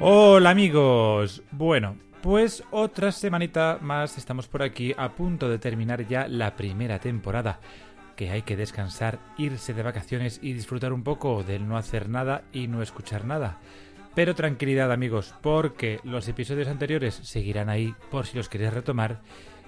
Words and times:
Hola 0.00 0.50
amigos. 0.50 1.42
Bueno, 1.50 1.96
pues 2.22 2.62
otra 2.70 3.10
semanita 3.10 3.78
más 3.80 4.16
estamos 4.16 4.46
por 4.46 4.62
aquí 4.62 4.94
a 4.96 5.08
punto 5.08 5.48
de 5.48 5.58
terminar 5.58 6.06
ya 6.06 6.28
la 6.28 6.54
primera 6.54 7.00
temporada. 7.00 7.58
Que 8.14 8.30
hay 8.30 8.42
que 8.42 8.56
descansar, 8.56 9.18
irse 9.38 9.74
de 9.74 9.82
vacaciones 9.82 10.38
y 10.40 10.52
disfrutar 10.52 10.92
un 10.92 11.02
poco 11.02 11.42
del 11.42 11.66
no 11.66 11.76
hacer 11.76 12.08
nada 12.08 12.44
y 12.52 12.68
no 12.68 12.80
escuchar 12.80 13.24
nada. 13.24 13.58
Pero 14.14 14.36
tranquilidad 14.36 14.92
amigos, 14.92 15.34
porque 15.42 15.98
los 16.04 16.28
episodios 16.28 16.68
anteriores 16.68 17.14
seguirán 17.14 17.68
ahí 17.68 17.92
por 18.08 18.24
si 18.24 18.36
los 18.36 18.48
queréis 18.48 18.74
retomar. 18.74 19.20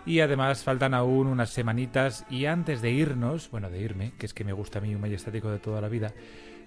Y 0.07 0.21
además 0.21 0.63
faltan 0.63 0.95
aún 0.95 1.27
unas 1.27 1.51
semanitas 1.51 2.25
y 2.31 2.47
antes 2.47 2.83
de 2.83 2.93
irnos, 2.93 3.51
bueno, 3.51 3.69
de 3.69 3.81
irme, 3.81 4.13
que 4.17 4.27
es 4.27 4.33
que 4.33 4.45
me 4.45 4.53
gusta 4.53 4.79
a 4.79 4.83
mí 4.83 4.95
un 4.95 5.01
majestático 5.01 5.51
de 5.51 5.59
toda 5.59 5.81
la 5.81 5.89
vida, 5.89 6.15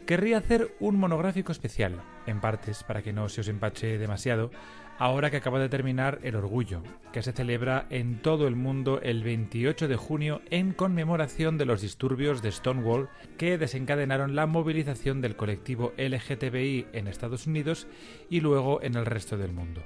querría 0.06 0.38
hacer 0.38 0.76
un 0.80 0.98
monográfico 0.98 1.52
especial, 1.52 2.02
en 2.26 2.42
partes, 2.42 2.84
para 2.84 3.02
que 3.02 3.14
no 3.14 3.30
se 3.30 3.42
os 3.42 3.48
empache 3.48 3.98
demasiado, 3.98 4.52
ahora 4.98 5.32
que 5.32 5.38
acaba 5.38 5.60
de 5.60 5.70
terminar 5.70 6.20
el 6.24 6.36
Orgullo, 6.36 6.84
que 7.12 7.24
se 7.24 7.32
celebra 7.32 7.88
en 7.90 8.22
todo 8.22 8.48
el 8.48 8.56
mundo 8.56 9.00
el 9.02 9.24
28 9.24 9.88
de 9.88 9.96
junio 9.96 10.42
en 10.50 10.74
conmemoración 10.74 11.58
de 11.58 11.66
los 11.66 11.82
disturbios 11.82 12.42
de 12.42 12.52
Stonewall 12.52 13.10
que 13.38 13.58
desencadenaron 13.58 14.36
la 14.36 14.46
movilización 14.46 15.22
del 15.22 15.36
colectivo 15.36 15.94
LGTBI 15.98 16.88
en 16.94 17.08
Estados 17.08 17.48
Unidos 17.48 17.88
y 18.30 18.42
luego 18.42 18.82
en 18.82 18.96
el 18.96 19.06
resto 19.06 19.38
del 19.38 19.52
mundo. 19.52 19.82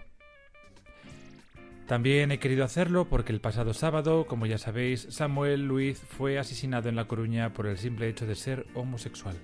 También 1.87 2.33
he 2.33 2.39
querido 2.39 2.65
hacerlo 2.65 3.07
porque 3.07 3.31
el 3.31 3.39
pasado 3.39 3.73
sábado, 3.73 4.25
como 4.27 4.45
ya 4.45 4.57
sabéis, 4.57 5.07
Samuel 5.09 5.67
Luiz 5.67 5.99
fue 5.99 6.37
asesinado 6.37 6.89
en 6.89 6.97
La 6.97 7.07
Coruña 7.07 7.53
por 7.53 7.65
el 7.65 7.77
simple 7.77 8.09
hecho 8.09 8.27
de 8.27 8.35
ser 8.35 8.65
homosexual 8.73 9.37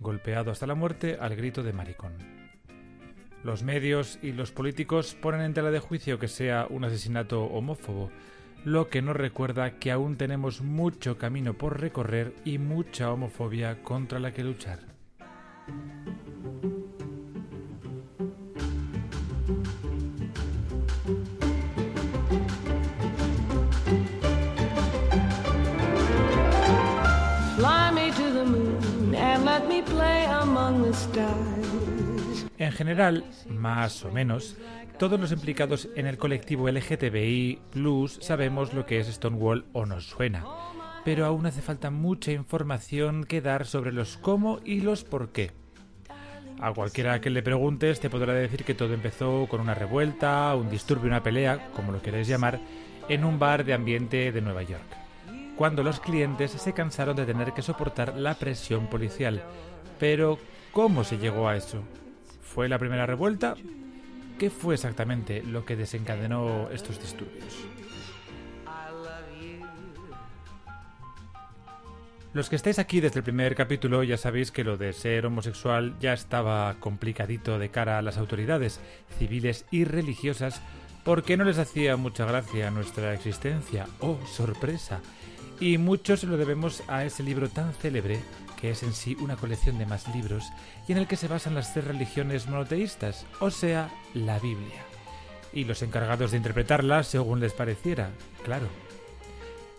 golpeado 0.00 0.50
hasta 0.50 0.66
la 0.66 0.74
muerte 0.74 1.18
al 1.20 1.36
grito 1.36 1.62
de 1.62 1.72
maricón. 1.72 2.12
Los 3.44 3.62
medios 3.62 4.18
y 4.22 4.32
los 4.32 4.50
políticos 4.50 5.14
ponen 5.14 5.42
en 5.42 5.54
tela 5.54 5.70
de 5.70 5.78
juicio 5.78 6.18
que 6.18 6.28
sea 6.28 6.66
un 6.68 6.84
asesinato 6.84 7.44
homófobo, 7.44 8.10
lo 8.64 8.88
que 8.88 9.02
nos 9.02 9.16
recuerda 9.16 9.78
que 9.78 9.92
aún 9.92 10.16
tenemos 10.16 10.60
mucho 10.60 11.18
camino 11.18 11.54
por 11.54 11.80
recorrer 11.80 12.34
y 12.44 12.58
mucha 12.58 13.12
homofobia 13.12 13.82
contra 13.82 14.18
la 14.18 14.32
que 14.32 14.42
luchar. 14.42 14.80
General, 32.78 33.24
más 33.48 34.04
o 34.04 34.12
menos, 34.12 34.56
todos 35.00 35.18
los 35.18 35.32
implicados 35.32 35.88
en 35.96 36.06
el 36.06 36.16
colectivo 36.16 36.68
LGTBI 36.68 37.58
Plus 37.72 38.20
sabemos 38.22 38.72
lo 38.72 38.86
que 38.86 39.00
es 39.00 39.08
Stonewall 39.08 39.64
o 39.72 39.84
nos 39.84 40.06
suena, 40.06 40.44
pero 41.04 41.26
aún 41.26 41.44
hace 41.46 41.60
falta 41.60 41.90
mucha 41.90 42.30
información 42.30 43.24
que 43.24 43.40
dar 43.40 43.66
sobre 43.66 43.92
los 43.92 44.16
cómo 44.16 44.60
y 44.64 44.80
los 44.80 45.02
por 45.02 45.30
qué. 45.30 45.50
A 46.60 46.72
cualquiera 46.72 47.20
que 47.20 47.30
le 47.30 47.42
preguntes 47.42 47.98
te 47.98 48.10
podrá 48.10 48.32
decir 48.32 48.62
que 48.62 48.74
todo 48.74 48.94
empezó 48.94 49.48
con 49.48 49.60
una 49.60 49.74
revuelta, 49.74 50.54
un 50.54 50.70
disturbio, 50.70 51.08
una 51.08 51.24
pelea, 51.24 51.70
como 51.74 51.90
lo 51.90 52.00
queréis 52.00 52.28
llamar, 52.28 52.60
en 53.08 53.24
un 53.24 53.40
bar 53.40 53.64
de 53.64 53.74
ambiente 53.74 54.30
de 54.30 54.40
Nueva 54.40 54.62
York, 54.62 54.86
cuando 55.56 55.82
los 55.82 55.98
clientes 55.98 56.52
se 56.52 56.72
cansaron 56.74 57.16
de 57.16 57.26
tener 57.26 57.52
que 57.54 57.62
soportar 57.62 58.16
la 58.16 58.34
presión 58.34 58.86
policial. 58.86 59.42
Pero, 59.98 60.38
¿cómo 60.70 61.02
se 61.02 61.18
llegó 61.18 61.48
a 61.48 61.56
eso? 61.56 61.82
¿Fue 62.54 62.68
la 62.68 62.78
primera 62.78 63.06
revuelta? 63.06 63.54
¿Qué 64.38 64.50
fue 64.50 64.74
exactamente 64.74 65.42
lo 65.42 65.64
que 65.64 65.76
desencadenó 65.76 66.68
estos 66.70 67.00
disturbios? 67.00 67.66
Los 72.32 72.48
que 72.48 72.56
estáis 72.56 72.78
aquí 72.78 73.00
desde 73.00 73.18
el 73.18 73.24
primer 73.24 73.54
capítulo 73.54 74.02
ya 74.02 74.16
sabéis 74.16 74.50
que 74.50 74.64
lo 74.64 74.76
de 74.76 74.92
ser 74.92 75.26
homosexual 75.26 75.94
ya 76.00 76.12
estaba 76.12 76.74
complicadito 76.78 77.58
de 77.58 77.70
cara 77.70 77.98
a 77.98 78.02
las 78.02 78.18
autoridades 78.18 78.80
civiles 79.18 79.64
y 79.70 79.84
religiosas 79.84 80.60
porque 81.04 81.36
no 81.36 81.44
les 81.44 81.58
hacía 81.58 81.96
mucha 81.96 82.26
gracia 82.26 82.70
nuestra 82.70 83.14
existencia. 83.14 83.86
¡Oh, 84.00 84.18
sorpresa! 84.26 85.00
Y 85.60 85.78
mucho 85.78 86.16
se 86.16 86.26
lo 86.26 86.36
debemos 86.36 86.82
a 86.86 87.04
ese 87.04 87.22
libro 87.22 87.48
tan 87.48 87.72
célebre 87.72 88.20
que 88.60 88.70
es 88.70 88.82
en 88.82 88.92
sí 88.92 89.16
una 89.20 89.36
colección 89.36 89.78
de 89.78 89.86
más 89.86 90.12
libros 90.14 90.44
y 90.86 90.92
en 90.92 90.98
el 90.98 91.06
que 91.06 91.16
se 91.16 91.28
basan 91.28 91.54
las 91.54 91.72
tres 91.72 91.86
religiones 91.86 92.48
monoteístas, 92.48 93.26
o 93.40 93.50
sea, 93.50 93.90
la 94.14 94.38
Biblia. 94.38 94.84
Y 95.52 95.64
los 95.64 95.82
encargados 95.82 96.30
de 96.30 96.36
interpretarla 96.36 97.02
según 97.02 97.40
les 97.40 97.52
pareciera, 97.52 98.10
claro. 98.44 98.66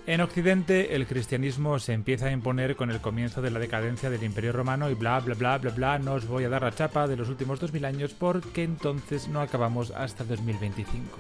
En 0.07 0.21
Occidente 0.21 0.95
el 0.95 1.05
cristianismo 1.05 1.77
se 1.77 1.93
empieza 1.93 2.27
a 2.27 2.31
imponer 2.31 2.75
con 2.75 2.89
el 2.89 2.99
comienzo 2.99 3.41
de 3.43 3.51
la 3.51 3.59
decadencia 3.59 4.09
del 4.09 4.23
Imperio 4.23 4.53
Romano 4.53 4.89
y 4.89 4.95
bla 4.95 5.19
bla 5.19 5.35
bla 5.35 5.57
bla 5.59 5.71
bla, 5.71 5.99
no 5.99 6.13
os 6.13 6.25
voy 6.25 6.45
a 6.45 6.49
dar 6.49 6.63
la 6.63 6.73
chapa 6.73 7.07
de 7.07 7.15
los 7.15 7.29
últimos 7.29 7.59
2000 7.59 7.85
años 7.85 8.15
porque 8.17 8.63
entonces 8.63 9.27
no 9.27 9.41
acabamos 9.41 9.91
hasta 9.91 10.23
2025. 10.23 11.19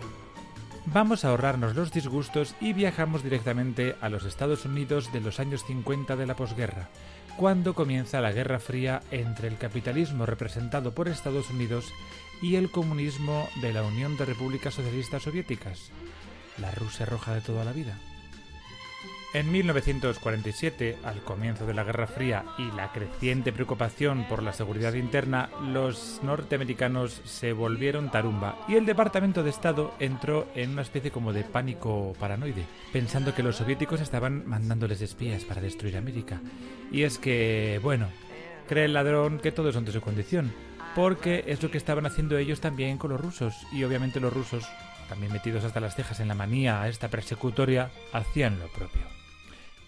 Vamos 0.87 1.23
a 1.23 1.29
ahorrarnos 1.29 1.75
los 1.75 1.91
disgustos 1.91 2.55
y 2.59 2.73
viajamos 2.73 3.21
directamente 3.21 3.95
a 4.01 4.09
los 4.09 4.25
Estados 4.25 4.65
Unidos 4.65 5.13
de 5.13 5.21
los 5.21 5.39
años 5.39 5.63
50 5.65 6.15
de 6.15 6.25
la 6.25 6.35
posguerra, 6.35 6.89
cuando 7.39 7.73
comienza 7.73 8.19
la 8.19 8.33
Guerra 8.33 8.59
Fría 8.59 9.01
entre 9.11 9.47
el 9.47 9.57
capitalismo 9.57 10.25
representado 10.25 10.93
por 10.93 11.07
Estados 11.07 11.49
Unidos 11.49 11.85
y 12.41 12.57
el 12.57 12.69
comunismo 12.69 13.47
de 13.61 13.71
la 13.71 13.81
Unión 13.81 14.17
de 14.17 14.25
Repúblicas 14.25 14.73
Socialistas 14.73 15.23
Soviéticas, 15.23 15.91
la 16.57 16.69
Rusia 16.71 17.05
roja 17.05 17.33
de 17.33 17.39
toda 17.39 17.63
la 17.63 17.71
vida. 17.71 17.97
En 19.31 19.51
1947, 19.51 20.97
al 21.03 21.21
comienzo 21.21 21.67
de 21.67 21.75
la 21.75 21.83
Guerra 21.83 22.07
Fría 22.07 22.45
y 22.57 22.71
la 22.75 22.91
creciente 22.91 23.53
preocupación 23.53 24.25
por 24.27 24.41
la 24.41 24.53
seguridad 24.53 24.95
interna, 24.95 25.51
los 25.67 26.19
norteamericanos 26.23 27.21
se 27.25 27.53
volvieron 27.53 28.09
tarumba 28.09 28.57
y 28.67 28.73
el 28.73 28.87
Departamento 28.87 29.43
de 29.43 29.51
Estado 29.51 29.93
entró 29.99 30.47
en 30.55 30.71
una 30.71 30.81
especie 30.81 31.11
como 31.11 31.31
de 31.31 31.43
pánico 31.43 32.15
paranoide, 32.19 32.65
pensando 32.91 33.35
que 33.35 33.43
los 33.43 33.57
soviéticos 33.57 34.01
estaban 34.01 34.47
mandándoles 34.47 34.99
espías 34.99 35.45
para 35.45 35.61
destruir 35.61 35.95
América. 35.95 36.41
Y 36.91 37.03
es 37.03 37.19
que, 37.19 37.79
bueno, 37.83 38.07
cree 38.67 38.85
el 38.85 38.93
ladrón 38.93 39.37
que 39.37 39.51
todo 39.51 39.69
es 39.69 39.75
ante 39.75 39.91
su 39.91 40.01
condición, 40.01 40.51
porque 40.95 41.43
es 41.45 41.61
lo 41.61 41.69
que 41.69 41.77
estaban 41.77 42.07
haciendo 42.07 42.35
ellos 42.35 42.61
también 42.61 42.97
con 42.97 43.11
los 43.11 43.21
rusos, 43.21 43.53
y 43.71 43.83
obviamente 43.83 44.19
los 44.19 44.33
rusos, 44.33 44.67
también 45.07 45.31
metidos 45.31 45.65
hasta 45.65 45.79
las 45.79 45.95
cejas 45.95 46.19
en 46.19 46.29
la 46.29 46.33
manía 46.33 46.81
a 46.81 46.89
esta 46.89 47.09
persecutoria, 47.09 47.91
hacían 48.11 48.57
lo 48.57 48.67
propio. 48.69 49.18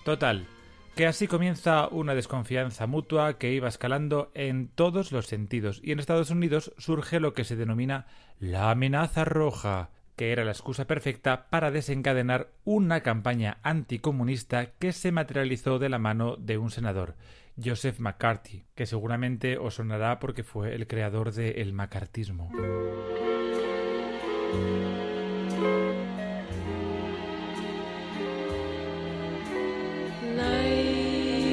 Total, 0.03 0.47
que 0.95 1.05
así 1.05 1.27
comienza 1.27 1.87
una 1.87 2.15
desconfianza 2.15 2.87
mutua 2.87 3.37
que 3.37 3.53
iba 3.53 3.67
escalando 3.67 4.31
en 4.33 4.67
todos 4.67 5.11
los 5.11 5.27
sentidos 5.27 5.79
y 5.83 5.91
en 5.91 5.99
Estados 5.99 6.31
Unidos 6.31 6.73
surge 6.77 7.19
lo 7.19 7.33
que 7.33 7.43
se 7.43 7.55
denomina 7.55 8.07
la 8.39 8.71
amenaza 8.71 9.23
roja, 9.23 9.91
que 10.15 10.31
era 10.31 10.43
la 10.43 10.51
excusa 10.51 10.87
perfecta 10.87 11.49
para 11.49 11.71
desencadenar 11.71 12.49
una 12.63 13.01
campaña 13.01 13.59
anticomunista 13.61 14.71
que 14.79 14.91
se 14.91 15.11
materializó 15.11 15.79
de 15.79 15.89
la 15.89 15.99
mano 15.99 16.35
de 16.35 16.57
un 16.57 16.71
senador, 16.71 17.15
Joseph 17.63 17.99
McCarthy, 17.99 18.65
que 18.75 18.85
seguramente 18.85 19.57
os 19.57 19.75
sonará 19.75 20.19
porque 20.19 20.43
fue 20.43 20.73
el 20.73 20.87
creador 20.87 21.31
del 21.31 21.59
el 21.59 21.73
macartismo. 21.73 22.51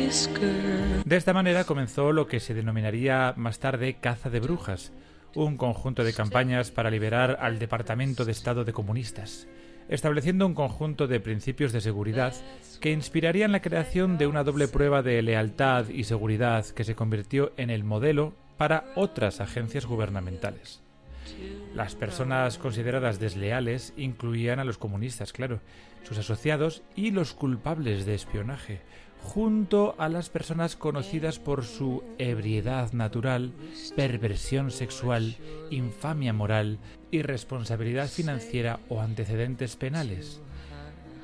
De 0.09 1.17
esta 1.17 1.35
manera 1.35 1.65
comenzó 1.65 2.13
lo 2.13 2.29
que 2.29 2.41
se 2.41 2.55
denominaría 2.55 3.35
más 3.37 3.59
tarde 3.59 3.99
caza 4.01 4.31
de 4.31 4.41
brujas, 4.41 4.91
un 5.35 5.59
conjunto 5.59 6.03
de 6.03 6.15
campañas 6.15 6.71
para 6.71 6.91
liberar 6.91 7.37
al 7.43 7.59
Departamento 7.59 8.25
de 8.25 8.33
Estado 8.33 8.65
de 8.65 8.73
comunistas, 8.73 9.47
estableciendo 9.91 10.47
un 10.47 10.55
conjunto 10.55 11.09
de 11.09 11.21
principios 11.21 11.73
de 11.73 11.83
seguridad 11.83 12.33
que 12.81 12.91
inspirarían 12.91 13.53
la 13.53 13.61
creación 13.61 14.17
de 14.17 14.27
una 14.27 14.45
doble 14.45 14.67
prueba 14.67 15.03
de 15.03 15.21
lealtad 15.21 15.91
y 15.91 16.05
seguridad 16.05 16.65
que 16.65 16.85
se 16.85 16.95
convirtió 16.95 17.53
en 17.59 17.69
el 17.69 17.85
modelo 17.85 18.33
para 18.57 18.87
otras 18.95 19.43
agencias 19.43 19.85
gubernamentales. 19.85 20.81
Las 21.75 21.95
personas 21.95 22.57
consideradas 22.57 23.21
desleales 23.21 23.93
incluían 23.99 24.59
a 24.59 24.65
los 24.65 24.79
comunistas, 24.79 25.35
claro, 25.35 25.61
sus 26.03 26.17
asociados 26.17 26.83
y 26.97 27.11
los 27.11 27.35
culpables 27.35 28.07
de 28.07 28.15
espionaje, 28.15 28.81
junto 29.23 29.95
a 29.99 30.09
las 30.09 30.31
personas 30.31 30.77
conocidas 30.77 31.39
por 31.39 31.65
su 31.65 32.03
ebriedad 32.19 32.93
natural, 32.93 33.53
perversión 33.97 34.71
sexual, 34.71 35.37
infamia 35.71 36.33
moral, 36.33 36.79
irresponsabilidad 37.11 38.09
financiera 38.09 38.81
o 38.89 39.01
antecedentes 39.01 39.77
penales. 39.77 40.41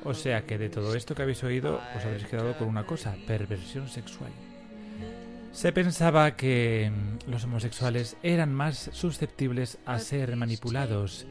O 0.03 0.13
sea 0.13 0.45
que 0.45 0.57
de 0.57 0.69
todo 0.69 0.95
esto 0.95 1.15
que 1.15 1.23
habéis 1.23 1.43
oído 1.43 1.81
os 1.97 2.05
habréis 2.05 2.27
quedado 2.27 2.55
con 2.57 2.67
una 2.67 2.85
cosa, 2.85 3.15
perversión 3.25 3.87
sexual. 3.89 4.31
Se 5.51 5.71
pensaba 5.71 6.35
que 6.35 6.91
los 7.27 7.45
homosexuales 7.45 8.17
eran 8.21 8.53
más 8.53 8.89
susceptibles 8.91 9.77
a 9.85 9.99
ser 9.99 10.35
manipulados 10.35 11.25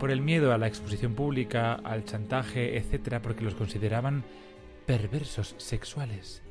por 0.00 0.10
el 0.10 0.20
miedo 0.20 0.52
a 0.52 0.58
la 0.58 0.66
exposición 0.66 1.14
pública, 1.14 1.74
al 1.74 2.04
chantaje, 2.04 2.76
etc., 2.76 3.20
porque 3.22 3.44
los 3.44 3.54
consideraban 3.54 4.24
perversos 4.88 5.54
sexuales. 5.58 6.42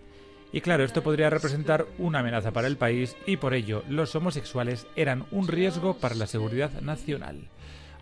Y 0.53 0.61
claro, 0.61 0.83
esto 0.83 1.01
podría 1.01 1.31
representar 1.31 1.87
una 1.97 2.19
amenaza 2.19 2.51
para 2.51 2.67
el 2.67 2.77
país 2.77 3.17
y 3.25 3.37
por 3.37 3.55
ello 3.55 3.83
los 3.89 4.15
homosexuales 4.15 4.85
eran 4.95 5.25
un 5.31 5.47
riesgo 5.47 5.95
para 5.95 6.13
la 6.13 6.27
seguridad 6.27 6.71
nacional, 6.81 7.49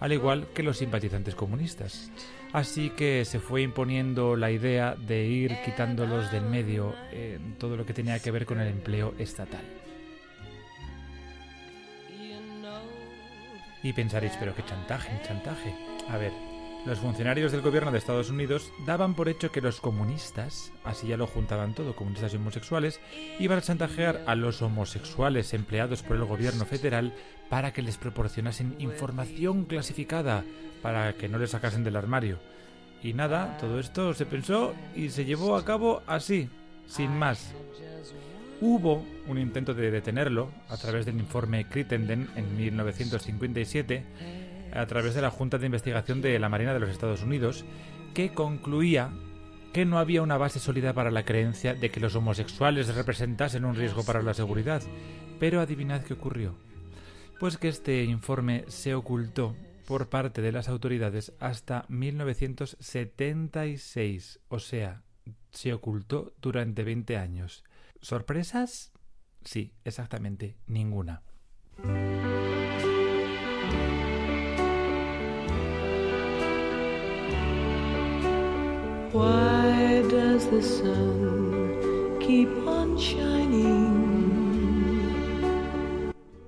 al 0.02 0.12
igual 0.12 0.48
que 0.54 0.62
los 0.62 0.78
simpatizantes 0.78 1.36
comunistas. 1.36 2.12
Así 2.52 2.90
que 2.90 3.24
se 3.24 3.40
fue 3.40 3.62
imponiendo 3.62 4.36
la 4.36 4.52
idea 4.52 4.96
de 4.96 5.26
ir 5.26 5.56
quitándolos 5.64 6.30
del 6.34 6.44
medio 6.44 6.94
en 7.14 7.56
todo 7.58 7.78
lo 7.78 7.86
que 7.86 7.94
tenía 7.94 8.20
que 8.20 8.32
ver 8.32 8.46
con 8.46 8.60
el 8.60 8.68
empleo 8.68 9.16
estatal. 9.18 9.64
Y 13.82 13.94
pensaréis, 13.94 14.34
pero 14.38 14.54
qué 14.54 14.66
chantaje, 14.66 15.18
chantaje. 15.26 15.74
A 16.10 16.18
ver, 16.18 16.34
los 16.86 17.00
funcionarios 17.00 17.52
del 17.52 17.62
gobierno 17.62 17.92
de 17.92 17.98
Estados 17.98 18.30
Unidos 18.30 18.72
daban 18.86 19.16
por 19.16 19.28
hecho 19.28 19.52
que 19.52 19.62
los 19.62 19.82
comunistas, 19.82 20.72
así 20.84 21.08
ya 21.08 21.18
lo 21.18 21.26
juntaban 21.26 21.74
todo, 21.74 21.96
comunistas 21.96 22.34
y 22.34 22.38
homosexuales, 22.38 23.00
iban 23.40 23.58
a 23.58 23.62
chantajear 23.62 24.24
a 24.28 24.36
los 24.36 24.62
homosexuales 24.62 25.54
empleados 25.56 26.04
por 26.04 26.16
el 26.16 26.26
gobierno 26.26 26.66
federal 26.66 27.14
para 27.50 27.74
que 27.74 27.82
les 27.82 27.98
proporcionasen 27.98 28.76
información 28.78 29.66
clasificada 29.66 30.44
para 30.84 31.14
que 31.14 31.28
no 31.28 31.40
le 31.40 31.48
sacasen 31.48 31.84
del 31.84 31.96
armario. 31.96 32.38
Y 33.02 33.14
nada, 33.14 33.58
todo 33.60 33.80
esto 33.80 34.14
se 34.14 34.28
pensó 34.28 34.76
y 34.96 35.10
se 35.10 35.26
llevó 35.26 35.56
a 35.56 35.66
cabo 35.66 36.04
así, 36.06 36.50
sin 36.88 37.18
más. 37.18 37.54
Hubo 38.62 39.04
un 39.28 39.38
intento 39.40 39.74
de 39.74 39.92
detenerlo 39.92 40.52
a 40.70 40.78
través 40.78 41.06
del 41.06 41.18
informe 41.18 41.68
Crittenden 41.68 42.30
en 42.36 42.56
1957, 42.56 44.45
a 44.76 44.86
través 44.88 45.16
de 45.16 45.22
la 45.22 45.32
Junta 45.32 45.58
de 45.58 45.66
Investigación 45.66 46.22
de 46.22 46.40
la 46.40 46.48
Marina 46.50 46.74
de 46.74 46.80
los 46.80 46.90
Estados 46.90 47.24
Unidos, 47.24 47.66
que 48.14 48.34
concluía 48.34 49.12
que 49.74 49.86
no 49.86 50.00
había 50.00 50.22
una 50.22 50.38
base 50.38 50.60
sólida 50.60 50.94
para 50.94 51.12
la 51.12 51.26
creencia 51.26 51.74
de 51.74 51.92
que 51.92 52.00
los 52.00 52.16
homosexuales 52.16 52.96
representasen 52.96 53.66
un 53.66 53.76
riesgo 53.76 54.06
para 54.06 54.22
la 54.22 54.34
seguridad. 54.34 54.82
Pero 55.40 55.60
adivinad 55.60 56.04
qué 56.04 56.14
ocurrió. 56.14 56.56
Pues 57.40 57.58
que 57.58 57.68
este 57.68 58.06
informe 58.06 58.64
se 58.68 58.96
ocultó 58.96 59.58
por 59.86 60.08
parte 60.08 60.42
de 60.42 60.54
las 60.54 60.70
autoridades 60.70 61.34
hasta 61.40 61.86
1976, 61.90 64.40
o 64.48 64.60
sea, 64.60 65.04
se 65.52 65.74
ocultó 65.74 66.34
durante 66.42 66.84
20 66.84 67.18
años. 67.18 67.66
¿Sorpresas? 68.02 68.94
Sí, 69.44 69.74
exactamente, 69.84 70.56
ninguna. 70.68 71.22
Why 79.16 80.02
does 80.12 80.46
the 80.50 80.62
sun 80.62 82.20
keep 82.20 82.50
on 82.68 82.98
shining? 82.98 83.96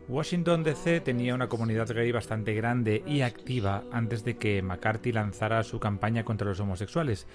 Washington 0.09 0.65
DC 0.65 0.99
tenía 0.99 1.33
una 1.33 1.47
comunidad 1.47 1.87
gay 1.93 2.11
bastante 2.11 2.53
grande 2.53 3.03
y 3.07 3.21
activa 3.21 3.85
antes 3.93 4.25
de 4.25 4.35
que 4.35 4.61
McCarthy 4.61 5.13
lanzara 5.13 5.63
su 5.63 5.79
campaña 5.79 6.25
contra 6.25 6.49
los 6.49 6.59
homosexuales, 6.59 7.25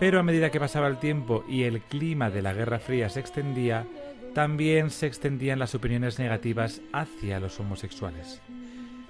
pero 0.00 0.18
a 0.18 0.24
medida 0.24 0.50
que 0.50 0.58
pasaba 0.58 0.88
el 0.88 0.98
tiempo 0.98 1.44
y 1.48 1.62
el 1.62 1.82
clima 1.82 2.30
de 2.30 2.42
la 2.42 2.52
Guerra 2.52 2.80
Fría 2.80 3.08
se 3.08 3.20
extendía, 3.20 3.86
también 4.34 4.90
se 4.90 5.06
extendían 5.06 5.60
las 5.60 5.76
opiniones 5.76 6.18
negativas 6.18 6.80
hacia 6.92 7.38
los 7.38 7.60
homosexuales. 7.60 8.42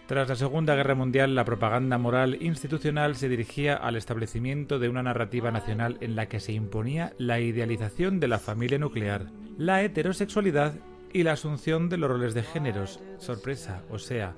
Tras 0.06 0.28
la 0.28 0.36
Segunda 0.36 0.74
Guerra 0.74 0.94
Mundial, 0.94 1.34
la 1.34 1.44
propaganda 1.44 1.96
moral 1.96 2.36
institucional 2.42 3.16
se 3.16 3.28
dirigía 3.28 3.76
al 3.76 3.96
establecimiento 3.96 4.78
de 4.78 4.88
una 4.88 5.02
narrativa 5.02 5.50
nacional 5.50 5.96
en 6.00 6.16
la 6.16 6.26
que 6.26 6.40
se 6.40 6.52
imponía 6.52 7.14
la 7.18 7.40
idealización 7.40 8.18
de 8.18 8.28
la 8.28 8.38
familia 8.38 8.78
nuclear, 8.78 9.28
la 9.56 9.82
heterosexualidad 9.82 10.74
y 11.12 11.22
la 11.22 11.32
asunción 11.32 11.88
de 11.88 11.98
los 11.98 12.10
roles 12.10 12.34
de 12.34 12.42
géneros. 12.42 13.00
Sorpresa, 13.18 13.82
o 13.90 13.98
sea, 13.98 14.34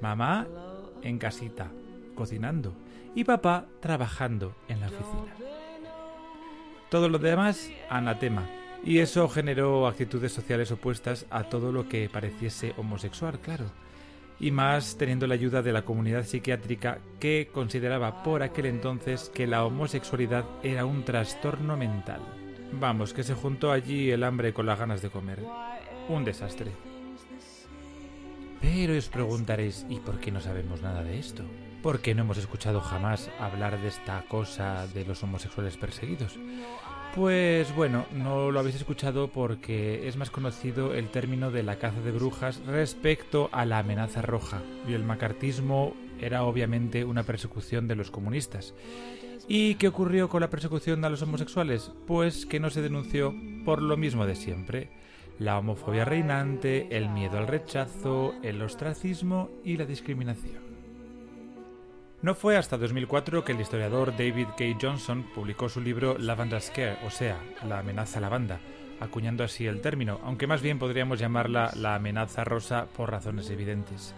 mamá 0.00 0.46
en 1.02 1.18
casita, 1.18 1.70
cocinando, 2.14 2.74
y 3.14 3.24
papá 3.24 3.66
trabajando 3.80 4.54
en 4.68 4.80
la 4.80 4.86
oficina. 4.86 5.34
Todo 6.90 7.08
lo 7.08 7.18
demás, 7.18 7.70
anatema. 7.90 8.46
Y 8.84 9.00
eso 9.00 9.28
generó 9.28 9.88
actitudes 9.88 10.32
sociales 10.32 10.70
opuestas 10.70 11.26
a 11.28 11.44
todo 11.44 11.72
lo 11.72 11.88
que 11.88 12.08
pareciese 12.08 12.72
homosexual, 12.76 13.40
claro. 13.40 13.66
Y 14.40 14.50
más 14.50 14.96
teniendo 14.96 15.26
la 15.26 15.34
ayuda 15.34 15.62
de 15.62 15.72
la 15.72 15.82
comunidad 15.82 16.24
psiquiátrica 16.24 16.98
que 17.18 17.48
consideraba 17.52 18.22
por 18.22 18.42
aquel 18.42 18.66
entonces 18.66 19.30
que 19.34 19.46
la 19.46 19.64
homosexualidad 19.64 20.44
era 20.62 20.84
un 20.84 21.04
trastorno 21.04 21.76
mental. 21.76 22.20
Vamos, 22.72 23.12
que 23.12 23.24
se 23.24 23.34
juntó 23.34 23.72
allí 23.72 24.10
el 24.10 24.22
hambre 24.22 24.52
con 24.52 24.66
las 24.66 24.78
ganas 24.78 25.02
de 25.02 25.10
comer 25.10 25.40
un 26.08 26.24
desastre. 26.24 26.72
Pero 28.60 28.96
os 28.96 29.08
preguntaréis, 29.08 29.86
¿y 29.88 30.00
por 30.00 30.18
qué 30.18 30.32
no 30.32 30.40
sabemos 30.40 30.82
nada 30.82 31.02
de 31.02 31.18
esto? 31.18 31.44
¿Por 31.82 32.00
qué 32.00 32.14
no 32.14 32.22
hemos 32.22 32.38
escuchado 32.38 32.80
jamás 32.80 33.30
hablar 33.38 33.80
de 33.80 33.88
esta 33.88 34.24
cosa 34.28 34.86
de 34.88 35.04
los 35.04 35.22
homosexuales 35.22 35.76
perseguidos? 35.76 36.36
Pues 37.14 37.74
bueno, 37.74 38.06
no 38.12 38.50
lo 38.50 38.60
habéis 38.60 38.76
escuchado 38.76 39.28
porque 39.28 40.06
es 40.06 40.16
más 40.16 40.30
conocido 40.30 40.94
el 40.94 41.08
término 41.08 41.50
de 41.50 41.62
la 41.62 41.76
caza 41.76 42.00
de 42.00 42.12
brujas 42.12 42.60
respecto 42.66 43.48
a 43.52 43.64
la 43.64 43.78
amenaza 43.78 44.22
roja. 44.22 44.62
Y 44.88 44.92
el 44.92 45.02
macartismo 45.02 45.94
era 46.20 46.44
obviamente 46.44 47.04
una 47.04 47.24
persecución 47.24 47.88
de 47.88 47.96
los 47.96 48.10
comunistas. 48.10 48.74
¿Y 49.48 49.76
qué 49.76 49.88
ocurrió 49.88 50.28
con 50.28 50.42
la 50.42 50.50
persecución 50.50 51.04
a 51.04 51.10
los 51.10 51.22
homosexuales? 51.22 51.90
Pues 52.06 52.46
que 52.46 52.60
no 52.60 52.70
se 52.70 52.82
denunció 52.82 53.34
por 53.64 53.82
lo 53.82 53.96
mismo 53.96 54.26
de 54.26 54.36
siempre 54.36 54.90
la 55.38 55.58
homofobia 55.58 56.04
reinante, 56.04 56.88
el 56.96 57.08
miedo 57.08 57.38
al 57.38 57.46
rechazo, 57.46 58.34
el 58.42 58.60
ostracismo 58.60 59.50
y 59.64 59.76
la 59.76 59.84
discriminación. 59.84 60.67
No 62.20 62.34
fue 62.34 62.56
hasta 62.56 62.76
2004 62.76 63.44
que 63.44 63.52
el 63.52 63.60
historiador 63.60 64.10
David 64.10 64.48
K. 64.56 64.64
Johnson 64.80 65.22
publicó 65.22 65.68
su 65.68 65.80
libro 65.80 66.18
Lavender 66.18 66.60
Scare, 66.60 66.98
o 67.06 67.10
sea, 67.10 67.38
la 67.64 67.78
amenaza 67.78 68.18
lavanda, 68.18 68.58
acuñando 68.98 69.44
así 69.44 69.68
el 69.68 69.80
término, 69.80 70.18
aunque 70.24 70.48
más 70.48 70.60
bien 70.60 70.80
podríamos 70.80 71.20
llamarla 71.20 71.70
la 71.76 71.94
amenaza 71.94 72.42
rosa 72.42 72.86
por 72.96 73.12
razones 73.12 73.48
evidentes. 73.50 74.16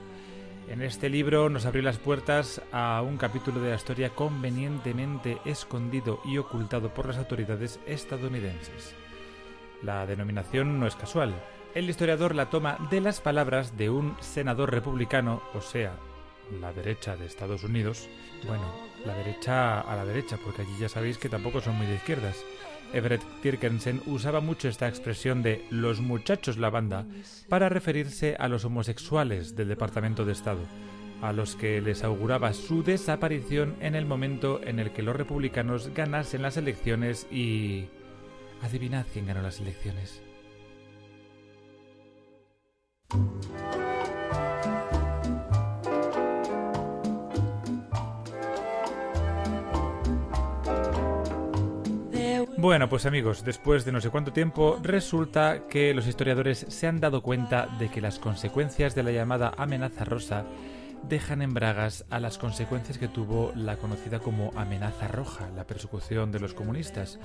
En 0.71 0.81
este 0.81 1.11
libro 1.11 1.51
nos 1.51 1.67
abrió 1.67 1.83
las 1.83 1.99
puertas 1.99 2.63
a 2.73 3.03
un 3.03 3.19
capítulo 3.19 3.61
de 3.61 3.69
la 3.69 3.77
historia 3.77 4.09
convenientemente 4.09 5.37
escondido 5.45 6.23
y 6.25 6.39
ocultado 6.39 6.95
por 6.95 7.07
las 7.07 7.19
autoridades 7.19 7.81
estadounidenses. 7.87 8.95
La 9.83 10.07
denominación 10.07 10.81
no 10.81 10.87
es 10.87 10.97
casual. 10.97 11.35
El 11.75 11.91
historiador 11.91 12.35
la 12.35 12.49
toma 12.49 12.79
de 12.91 13.03
las 13.03 13.21
palabras 13.21 13.77
de 13.77 13.91
un 13.91 14.17
senador 14.21 14.71
republicano, 14.71 15.43
o 15.53 15.61
sea, 15.61 15.93
la 16.61 16.73
derecha 16.73 17.17
de 17.17 17.27
Estados 17.27 17.65
Unidos. 17.65 18.09
Bueno, 18.47 18.73
la 19.05 19.15
derecha 19.15 19.81
a 19.81 19.97
la 19.97 20.05
derecha, 20.05 20.39
porque 20.43 20.63
allí 20.63 20.73
ya 20.79 20.89
sabéis 20.89 21.19
que 21.19 21.29
tampoco 21.29 21.61
son 21.61 21.77
muy 21.77 21.87
de 21.87 21.95
izquierdas. 21.95 22.37
Everett 22.93 23.23
Tirkensen 23.43 24.03
usaba 24.07 24.41
mucho 24.41 24.69
esta 24.69 24.89
expresión 24.89 25.43
de 25.43 25.65
los 25.71 26.01
muchachos 26.01 26.59
la 26.59 26.71
banda 26.71 27.07
para 27.49 27.69
referirse 27.69 28.37
a 28.39 28.49
los 28.49 28.65
homosexuales 28.65 29.55
del 29.55 29.69
Departamento 29.69 30.25
de 30.25 30.33
Estado, 30.33 30.61
a 31.23 31.33
los 31.33 31.55
que 31.55 31.81
les 31.81 32.03
auguraba 32.03 32.53
su 32.53 32.83
desaparición 32.83 33.77
en 33.81 33.95
el 33.95 34.07
momento 34.07 34.61
en 34.65 34.81
el 34.81 34.91
que 34.91 35.03
los 35.03 35.15
republicanos 35.15 35.95
ganasen 35.95 36.43
las 36.43 36.57
elecciones 36.57 37.29
y 37.31 37.89
Adivinad 38.63 39.07
quién 39.13 39.27
ganó 39.27 39.43
las 39.43 39.61
elecciones. 39.61 40.21
Bueno, 52.61 52.91
pues 52.91 53.07
amigos, 53.07 53.43
después 53.43 53.87
de 53.87 53.93
no 53.93 54.03
sé 54.03 54.11
cuánto 54.11 54.35
tiempo, 54.35 54.79
resulta 54.83 55.67
que 55.67 55.95
los 55.95 56.07
historiadores 56.07 56.67
se 56.69 56.87
han 56.87 57.01
dado 57.01 57.23
cuenta 57.23 57.67
de 57.79 57.89
que 57.89 58.03
las 58.03 58.19
consecuencias 58.19 58.95
de 58.95 59.03
la 59.03 59.13
llamada 59.13 59.55
amenaza 59.57 60.05
rosa 60.05 60.45
dejan 61.09 61.41
en 61.41 61.55
bragas 61.55 62.05
a 62.11 62.21
las 62.21 62.37
consecuencias 62.37 62.99
que 62.99 63.09
tuvo 63.09 63.51
la 63.57 63.79
conocida 63.79 64.19
como 64.19 64.53
amenaza 64.57 65.09
roja, 65.09 65.49
la 65.57 65.67
persecución 65.67 66.33
de 66.33 66.41
los 66.41 66.53
comunistas. 66.53 67.19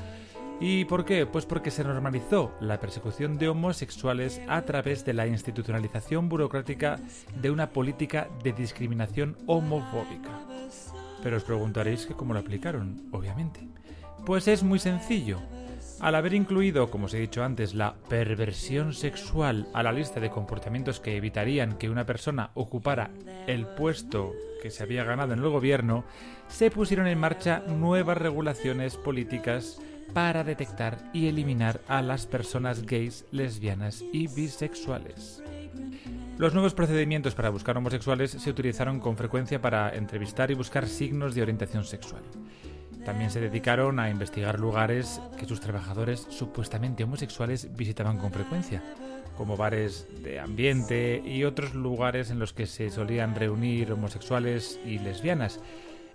¿Y 0.62 0.86
por 0.86 1.04
qué? 1.04 1.26
Pues 1.26 1.46
porque 1.46 1.70
se 1.70 1.84
normalizó 1.84 2.54
la 2.62 2.80
persecución 2.80 3.38
de 3.38 3.50
homosexuales 3.50 4.42
a 4.48 4.62
través 4.62 5.04
de 5.04 5.16
la 5.16 5.28
institucionalización 5.28 6.30
burocrática 6.30 6.98
de 7.42 7.52
una 7.52 7.72
política 7.72 8.30
de 8.42 8.54
discriminación 8.54 9.36
homofóbica. 9.48 10.32
Pero 11.22 11.36
os 11.36 11.44
preguntaréis 11.44 12.06
que 12.06 12.14
cómo 12.14 12.34
lo 12.34 12.40
aplicaron, 12.40 13.10
obviamente. 13.12 13.68
Pues 14.26 14.48
es 14.48 14.64
muy 14.64 14.80
sencillo. 14.80 15.40
Al 16.00 16.16
haber 16.16 16.34
incluido, 16.34 16.90
como 16.90 17.06
os 17.06 17.14
he 17.14 17.20
dicho 17.20 17.44
antes, 17.44 17.76
la 17.76 17.94
perversión 18.10 18.94
sexual 18.94 19.68
a 19.74 19.84
la 19.84 19.92
lista 19.92 20.20
de 20.20 20.32
comportamientos 20.32 21.00
que 21.00 21.16
evitarían 21.16 21.78
que 21.78 21.92
una 21.92 22.06
persona 22.06 22.50
ocupara 22.56 23.12
el 23.46 23.68
puesto 23.68 24.34
que 24.64 24.72
se 24.72 24.82
había 24.82 25.04
ganado 25.04 25.34
en 25.34 25.40
el 25.40 25.50
gobierno, 25.50 26.04
se 26.48 26.72
pusieron 26.72 27.06
en 27.06 27.20
marcha 27.20 27.62
nuevas 27.68 28.18
regulaciones 28.18 28.98
políticas 28.98 29.80
para 30.14 30.44
detectar 30.44 30.98
y 31.14 31.28
eliminar 31.28 31.82
a 31.88 32.02
las 32.02 32.26
personas 32.26 32.84
gays, 32.84 33.26
lesbianas 33.32 34.04
y 34.12 34.28
bisexuales. 34.28 35.44
Los 36.38 36.54
nuevos 36.54 36.74
procedimientos 36.74 37.36
para 37.36 37.50
buscar 37.50 37.78
homosexuales 37.78 38.32
se 38.32 38.50
utilizaron 38.50 39.00
con 39.00 39.18
frecuencia 39.18 39.62
para 39.62 39.96
entrevistar 39.96 40.50
y 40.50 40.56
buscar 40.56 40.88
signos 40.88 41.36
de 41.36 41.44
orientación 41.44 41.86
sexual. 41.86 42.24
También 43.06 43.30
se 43.30 43.40
dedicaron 43.40 44.00
a 44.00 44.10
investigar 44.10 44.60
lugares 44.60 45.22
que 45.38 45.46
sus 45.46 45.62
trabajadores 45.62 46.26
supuestamente 46.30 47.04
homosexuales 47.04 47.76
visitaban 47.76 48.18
con 48.18 48.32
frecuencia, 48.32 48.82
como 49.38 49.56
bares 49.56 50.08
de 50.24 50.40
ambiente 50.40 51.22
y 51.24 51.44
otros 51.44 51.76
lugares 51.76 52.32
en 52.32 52.40
los 52.40 52.52
que 52.52 52.66
se 52.66 52.90
solían 52.90 53.36
reunir 53.36 53.92
homosexuales 53.92 54.80
y 54.84 54.98
lesbianas, 54.98 55.60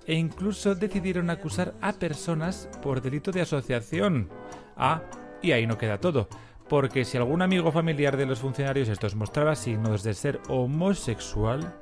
e 0.05 0.15
incluso 0.15 0.75
decidieron 0.75 1.31
acusar 1.31 1.75
a 1.81 1.93
personas 1.93 2.69
por 2.83 3.01
delito 3.01 3.31
de 3.31 3.43
asociación. 3.43 4.29
Ah, 4.77 5.03
y 5.43 5.53
ahí 5.53 5.69
no 5.69 5.79
queda 5.79 6.01
todo, 6.01 6.29
porque 6.69 7.05
si 7.05 7.17
algún 7.17 7.43
amigo 7.43 7.71
familiar 7.71 8.17
de 8.17 8.27
los 8.27 8.41
funcionarios 8.41 8.89
estos 8.89 9.15
mostraba 9.15 9.55
signos 9.55 10.03
de 10.03 10.15
ser 10.15 10.41
homosexual, 10.49 11.73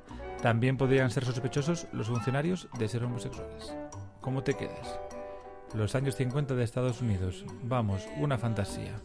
también 0.42 0.76
podrían 0.76 1.10
ser 1.10 1.24
sospechosos 1.24 1.86
los 1.92 2.08
funcionarios 2.08 2.68
de 2.78 2.88
ser 2.88 3.04
homosexuales. 3.04 3.74
¿Cómo 4.28 4.44
te 4.44 4.52
quedas? 4.52 5.00
Los 5.72 5.94
años 5.94 6.14
50 6.16 6.54
de 6.54 6.62
Estados 6.62 7.00
Unidos. 7.00 7.46
Vamos, 7.62 8.06
una 8.18 8.36
fantasía. 8.36 9.00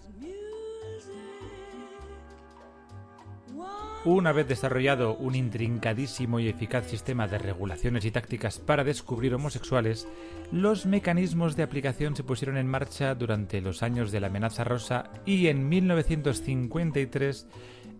Una 4.03 4.33
vez 4.33 4.49
desarrollado 4.49 5.15
un 5.15 5.35
intrincadísimo 5.35 6.41
y 6.41 6.49
eficaz 6.49 6.87
sistema 6.87 7.29
de 7.29 7.37
regulaciones 7.37 8.03
y 8.03 8.11
tácticas 8.11 8.59
para 8.59 8.83
descubrir 8.83 9.33
homosexuales, 9.33 10.09
los 10.51 10.85
mecanismos 10.85 11.55
de 11.55 11.63
aplicación 11.63 12.17
se 12.17 12.25
pusieron 12.25 12.57
en 12.57 12.67
marcha 12.67 13.15
durante 13.15 13.61
los 13.61 13.81
años 13.81 14.11
de 14.11 14.19
la 14.19 14.27
amenaza 14.27 14.65
rosa 14.65 15.09
y 15.25 15.47
en 15.47 15.69
1953 15.69 17.47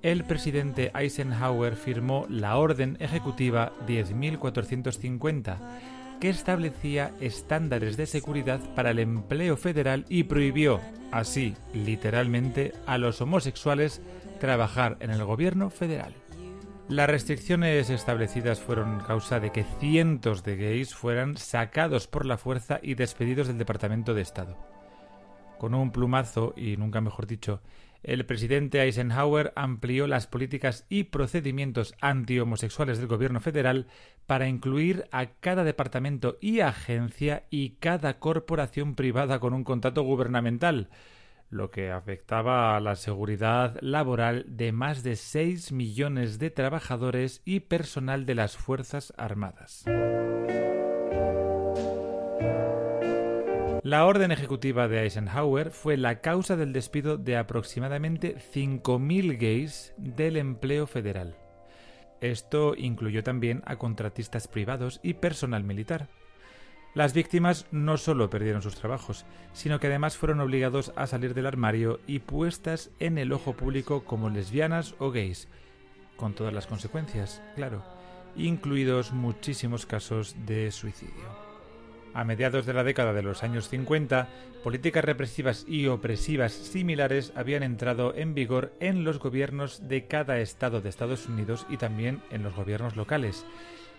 el 0.01 0.25
presidente 0.25 0.91
Eisenhower 0.93 1.77
firmó 1.77 2.25
la 2.27 2.57
Orden 2.57 2.97
Ejecutiva 2.99 3.71
10.450 3.87 6.02
que 6.23 6.29
establecía 6.29 7.11
estándares 7.19 7.97
de 7.97 8.05
seguridad 8.05 8.61
para 8.75 8.91
el 8.91 8.99
empleo 8.99 9.57
federal 9.57 10.05
y 10.07 10.23
prohibió, 10.23 10.79
así 11.11 11.53
literalmente, 11.73 12.71
a 12.85 12.97
los 12.97 13.19
homosexuales 13.19 14.01
trabajar 14.39 14.95
en 15.01 15.09
el 15.09 15.25
gobierno 15.25 15.69
federal. 15.69 16.13
Las 16.87 17.09
restricciones 17.09 17.89
establecidas 17.89 18.61
fueron 18.61 19.01
causa 19.01 19.41
de 19.41 19.51
que 19.51 19.65
cientos 19.81 20.45
de 20.45 20.55
gays 20.55 20.95
fueran 20.95 21.35
sacados 21.35 22.07
por 22.07 22.25
la 22.25 22.37
fuerza 22.37 22.79
y 22.81 22.95
despedidos 22.95 23.47
del 23.47 23.57
Departamento 23.57 24.13
de 24.13 24.21
Estado. 24.21 24.57
Con 25.59 25.73
un 25.73 25.91
plumazo, 25.91 26.53
y 26.55 26.77
nunca 26.77 27.01
mejor 27.01 27.27
dicho, 27.27 27.59
el 28.03 28.25
presidente 28.25 28.81
Eisenhower 28.81 29.53
amplió 29.55 30.07
las 30.07 30.27
políticas 30.27 30.85
y 30.89 31.05
procedimientos 31.05 31.95
antihomosexuales 32.01 32.97
del 32.97 33.07
gobierno 33.07 33.39
federal 33.39 33.87
para 34.25 34.47
incluir 34.47 35.05
a 35.11 35.27
cada 35.27 35.63
departamento 35.63 36.37
y 36.41 36.59
agencia 36.59 37.43
y 37.49 37.71
cada 37.79 38.19
corporación 38.19 38.95
privada 38.95 39.39
con 39.39 39.53
un 39.53 39.63
contrato 39.63 40.03
gubernamental, 40.03 40.89
lo 41.49 41.71
que 41.71 41.91
afectaba 41.91 42.75
a 42.75 42.79
la 42.79 42.95
seguridad 42.95 43.77
laboral 43.81 44.45
de 44.47 44.71
más 44.71 45.03
de 45.03 45.15
6 45.15 45.71
millones 45.71 46.39
de 46.39 46.49
trabajadores 46.49 47.41
y 47.45 47.61
personal 47.61 48.25
de 48.25 48.35
las 48.35 48.57
Fuerzas 48.57 49.13
Armadas. 49.17 49.85
La 53.83 54.05
orden 54.05 54.31
ejecutiva 54.31 54.87
de 54.87 55.01
Eisenhower 55.01 55.69
fue 55.69 55.97
la 55.97 56.21
causa 56.21 56.55
del 56.55 56.71
despido 56.71 57.17
de 57.17 57.35
aproximadamente 57.35 58.37
5.000 58.37 59.37
gays 59.37 59.93
del 59.97 60.37
empleo 60.37 60.87
federal. 60.87 61.35
Esto 62.21 62.75
incluyó 62.77 63.25
también 63.25 63.61
a 63.65 63.75
contratistas 63.75 64.47
privados 64.47 65.01
y 65.03 65.15
personal 65.15 65.65
militar. 65.65 66.07
Las 66.93 67.13
víctimas 67.13 67.65
no 67.71 67.97
solo 67.97 68.29
perdieron 68.29 68.61
sus 68.61 68.75
trabajos, 68.75 69.25
sino 69.51 69.81
que 69.81 69.87
además 69.87 70.15
fueron 70.15 70.39
obligados 70.39 70.93
a 70.95 71.05
salir 71.05 71.33
del 71.33 71.47
armario 71.47 71.99
y 72.07 72.19
puestas 72.19 72.89
en 72.99 73.17
el 73.17 73.33
ojo 73.33 73.51
público 73.51 74.05
como 74.05 74.29
lesbianas 74.29 74.95
o 74.99 75.11
gays, 75.11 75.49
con 76.15 76.33
todas 76.35 76.53
las 76.53 76.67
consecuencias, 76.67 77.41
claro, 77.57 77.83
incluidos 78.37 79.11
muchísimos 79.11 79.85
casos 79.85 80.37
de 80.45 80.71
suicidio. 80.71 81.52
A 82.13 82.23
mediados 82.23 82.65
de 82.65 82.73
la 82.73 82.83
década 82.83 83.11
de 83.11 83.23
los 83.23 83.41
años 83.41 83.69
50, 83.69 84.29
políticas 84.63 85.03
represivas 85.03 85.65
y 85.67 85.87
opresivas 85.87 86.53
similares 86.53 87.33
habían 87.35 87.63
entrado 87.63 88.13
en 88.15 88.35
vigor 88.35 88.73
en 88.79 89.03
los 89.03 89.19
gobiernos 89.19 89.87
de 89.87 90.05
cada 90.05 90.39
estado 90.39 90.79
de 90.79 90.89
Estados 90.89 91.27
Unidos 91.27 91.65
y 91.69 91.77
también 91.77 92.21
en 92.29 92.43
los 92.43 92.55
gobiernos 92.55 92.95
locales, 92.95 93.45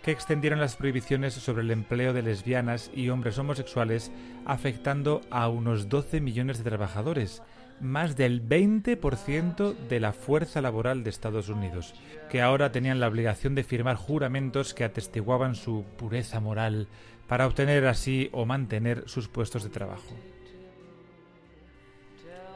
que 0.04 0.12
extendieron 0.12 0.60
las 0.60 0.76
prohibiciones 0.76 1.34
sobre 1.34 1.62
el 1.62 1.70
empleo 1.70 2.12
de 2.12 2.22
lesbianas 2.22 2.90
y 2.94 3.08
hombres 3.08 3.38
homosexuales, 3.38 4.12
afectando 4.44 5.22
a 5.30 5.48
unos 5.48 5.88
12 5.88 6.20
millones 6.20 6.58
de 6.58 6.70
trabajadores, 6.70 7.42
más 7.80 8.16
del 8.16 8.46
20% 8.46 9.76
de 9.88 10.00
la 10.00 10.12
fuerza 10.12 10.60
laboral 10.60 11.04
de 11.04 11.10
Estados 11.10 11.48
Unidos, 11.48 11.94
que 12.30 12.40
ahora 12.40 12.72
tenían 12.72 13.00
la 13.00 13.08
obligación 13.08 13.54
de 13.54 13.64
firmar 13.64 13.96
juramentos 13.96 14.74
que 14.74 14.84
atestiguaban 14.84 15.54
su 15.54 15.84
pureza 15.96 16.40
moral 16.40 16.88
para 17.26 17.46
obtener 17.46 17.86
así 17.86 18.28
o 18.32 18.46
mantener 18.46 19.04
sus 19.06 19.28
puestos 19.28 19.64
de 19.64 19.70
trabajo. 19.70 20.14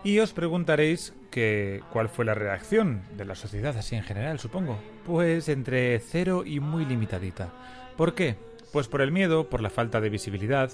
Y 0.04 0.20
os 0.20 0.32
preguntaréis 0.32 1.12
que 1.30 1.82
cuál 1.92 2.08
fue 2.08 2.24
la 2.24 2.34
reacción 2.34 3.02
de 3.16 3.24
la 3.24 3.34
sociedad 3.34 3.76
así 3.76 3.96
en 3.96 4.04
general, 4.04 4.38
supongo. 4.38 4.78
Pues 5.04 5.48
entre 5.48 5.98
cero 5.98 6.44
y 6.46 6.60
muy 6.60 6.84
limitadita. 6.84 7.52
¿Por 7.96 8.14
qué? 8.14 8.36
Pues 8.72 8.86
por 8.86 9.00
el 9.00 9.10
miedo, 9.10 9.48
por 9.48 9.60
la 9.60 9.70
falta 9.70 10.00
de 10.00 10.10
visibilidad, 10.10 10.70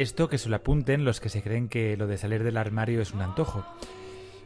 esto 0.00 0.28
que 0.28 0.38
se 0.38 0.48
lo 0.48 0.56
apunten 0.56 1.04
los 1.04 1.20
que 1.20 1.28
se 1.28 1.42
creen 1.42 1.68
que 1.68 1.96
lo 1.96 2.06
de 2.06 2.16
salir 2.16 2.42
del 2.42 2.56
armario 2.56 3.02
es 3.02 3.12
un 3.12 3.20
antojo. 3.20 3.64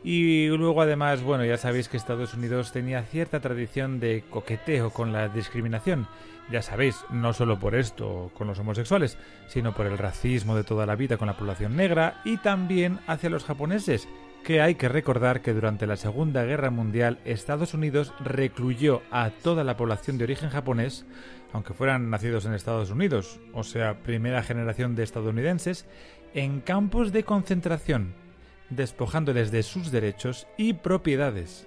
Y 0.02 0.49
luego 0.49 0.82
además, 0.82 1.23
bueno, 1.23 1.44
ya 1.44 1.56
sabéis 1.56 1.88
que 1.88 1.96
Estados 1.96 2.34
Unidos 2.34 2.73
tenía 2.73 3.04
cierta 3.04 3.40
tradición 3.40 4.00
de 4.00 4.25
coqueteo 4.28 4.90
con 4.90 5.12
la 5.12 5.28
discriminación. 5.28 6.08
Ya 6.50 6.61
sabéis, 6.61 6.96
no 7.08 7.32
solo 7.32 7.58
por 7.58 7.75
esto 7.75 8.30
con 8.34 8.49
los 8.49 8.58
homosexuales, 8.58 9.16
sino 9.46 9.75
por 9.75 9.87
el 9.87 9.96
racismo 9.96 10.56
de 10.56 10.64
toda 10.64 10.87
la 10.87 10.96
vida 10.96 11.16
con 11.16 11.28
la 11.28 11.37
población 11.37 11.76
negra 11.76 12.20
y 12.25 12.37
también 12.38 12.99
hacia 13.06 13.30
los 13.30 13.44
japoneses, 13.44 14.08
que 14.44 14.61
hay 14.61 14.75
que 14.75 14.90
recordar 14.90 15.40
que 15.40 15.54
durante 15.54 15.87
la 15.87 15.96
Segunda 15.96 16.44
Guerra 16.44 16.70
Mundial 16.70 17.18
Estados 17.25 17.73
Unidos 17.73 18.12
recluyó 18.20 19.00
a 19.11 19.30
toda 19.30 19.64
la 19.64 19.76
población 19.78 20.18
de 20.18 20.25
origen 20.25 20.50
japonés, 20.50 21.06
aunque 21.54 21.73
fueran 21.73 22.11
nacidos 22.11 22.44
en 22.44 22.52
Estados 22.52 22.90
Unidos, 22.90 23.40
o 23.52 23.62
sea, 23.62 24.02
primera 24.02 24.42
generación 24.42 24.96
de 24.96 25.04
estadounidenses, 25.04 25.87
en 26.34 26.61
campos 26.61 27.12
de 27.12 27.23
concentración 27.23 28.12
despojándoles 28.70 29.52
de 29.52 29.62
sus 29.62 29.90
derechos 29.90 30.49
y 30.56 30.73
propiedades. 30.73 31.66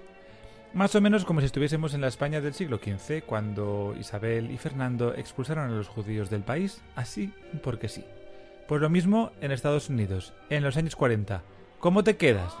Más 0.74 0.94
o 0.94 1.00
menos 1.00 1.24
como 1.24 1.40
si 1.40 1.46
estuviésemos 1.46 1.94
en 1.94 2.02
la 2.02 2.08
España 2.08 2.42
del 2.42 2.52
siglo 2.52 2.78
XV, 2.78 3.24
cuando 3.24 3.94
Isabel 3.98 4.50
y 4.50 4.58
Fernando 4.58 5.14
expulsaron 5.14 5.70
a 5.70 5.74
los 5.74 5.88
judíos 5.88 6.28
del 6.28 6.42
país, 6.42 6.82
así 6.94 7.32
porque 7.62 7.88
sí. 7.88 8.04
Pues 8.68 8.82
lo 8.82 8.90
mismo 8.90 9.32
en 9.40 9.52
Estados 9.52 9.88
Unidos, 9.88 10.34
en 10.50 10.62
los 10.62 10.76
años 10.76 10.96
40. 10.96 11.42
¿Cómo 11.78 12.04
te 12.04 12.18
quedas? 12.18 12.54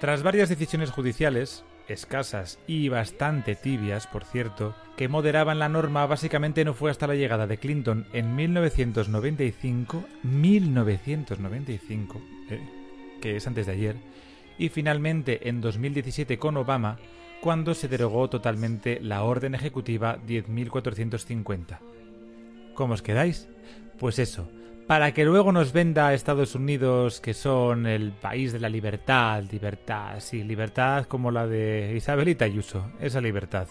Tras 0.00 0.22
varias 0.22 0.50
decisiones 0.50 0.90
judiciales, 0.90 1.64
escasas 1.88 2.58
y 2.66 2.88
bastante 2.88 3.54
tibias, 3.54 4.06
por 4.06 4.24
cierto, 4.24 4.74
que 4.96 5.08
moderaban 5.08 5.58
la 5.58 5.68
norma 5.68 6.06
básicamente 6.06 6.64
no 6.64 6.74
fue 6.74 6.90
hasta 6.90 7.06
la 7.06 7.14
llegada 7.14 7.46
de 7.46 7.58
Clinton 7.58 8.06
en 8.12 8.34
1995, 8.34 10.04
1995, 10.22 12.22
eh, 12.50 12.60
que 13.20 13.36
es 13.36 13.46
antes 13.46 13.66
de 13.66 13.72
ayer, 13.72 13.96
y 14.58 14.68
finalmente 14.68 15.48
en 15.48 15.60
2017 15.60 16.38
con 16.38 16.56
Obama, 16.56 16.98
cuando 17.40 17.74
se 17.74 17.88
derogó 17.88 18.30
totalmente 18.30 19.00
la 19.00 19.24
Orden 19.24 19.54
Ejecutiva 19.54 20.18
10.450. 20.26 21.78
¿Cómo 22.74 22.94
os 22.94 23.02
quedáis? 23.02 23.48
Pues 23.98 24.18
eso, 24.18 24.48
para 24.92 25.14
que 25.14 25.24
luego 25.24 25.52
nos 25.52 25.72
venda 25.72 26.08
a 26.08 26.12
Estados 26.12 26.54
Unidos 26.54 27.18
que 27.22 27.32
son 27.32 27.86
el 27.86 28.12
país 28.12 28.52
de 28.52 28.60
la 28.60 28.68
libertad, 28.68 29.42
libertad, 29.50 30.20
sí, 30.20 30.44
libertad 30.44 31.06
como 31.06 31.30
la 31.30 31.46
de 31.46 31.94
Isabelita 31.96 32.44
Ayuso, 32.44 32.92
esa 33.00 33.22
libertad. 33.22 33.68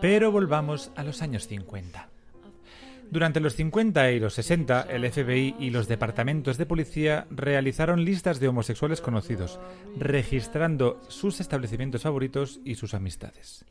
Pero 0.00 0.32
volvamos 0.32 0.90
a 0.96 1.04
los 1.04 1.22
años 1.22 1.46
50. 1.46 2.13
Durante 3.14 3.38
los 3.38 3.54
50 3.54 4.10
y 4.10 4.18
los 4.18 4.34
60, 4.34 4.88
el 4.90 5.08
FBI 5.08 5.54
y 5.60 5.70
los 5.70 5.86
departamentos 5.86 6.58
de 6.58 6.66
policía 6.66 7.28
realizaron 7.30 8.04
listas 8.04 8.40
de 8.40 8.48
homosexuales 8.48 9.00
conocidos, 9.00 9.60
registrando 9.96 11.00
sus 11.06 11.38
establecimientos 11.38 12.02
favoritos 12.02 12.58
y 12.64 12.74
sus 12.74 12.92
amistades. 12.92 13.66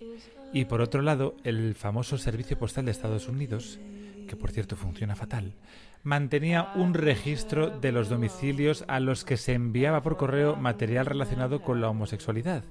Y 0.53 0.63
por 0.63 0.79
otro 0.79 1.01
lado, 1.01 1.35
el 1.43 1.75
famoso 1.75 2.17
Servicio 2.17 2.57
Postal 2.57 2.85
de 2.85 2.91
Estados 2.91 3.27
Unidos, 3.27 3.81
que 4.29 4.37
por 4.37 4.49
cierto 4.49 4.77
funciona 4.77 5.17
fatal, 5.17 5.55
mantenía 6.03 6.71
un 6.75 6.93
registro 6.93 7.69
de 7.69 7.91
los 7.91 8.07
domicilios 8.07 8.85
a 8.87 9.01
los 9.01 9.25
que 9.25 9.35
se 9.35 9.55
enviaba 9.55 10.03
por 10.03 10.15
correo 10.15 10.55
material 10.55 11.05
relacionado 11.05 11.61
con 11.61 11.81
la 11.81 11.89
homosexualidad. 11.89 12.63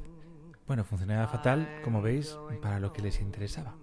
Bueno, 0.66 0.84
funcionaba 0.84 1.28
fatal, 1.28 1.68
como 1.84 2.00
veis, 2.00 2.38
para 2.62 2.80
lo 2.80 2.94
que 2.94 3.02
les 3.02 3.20
interesaba. 3.20 3.74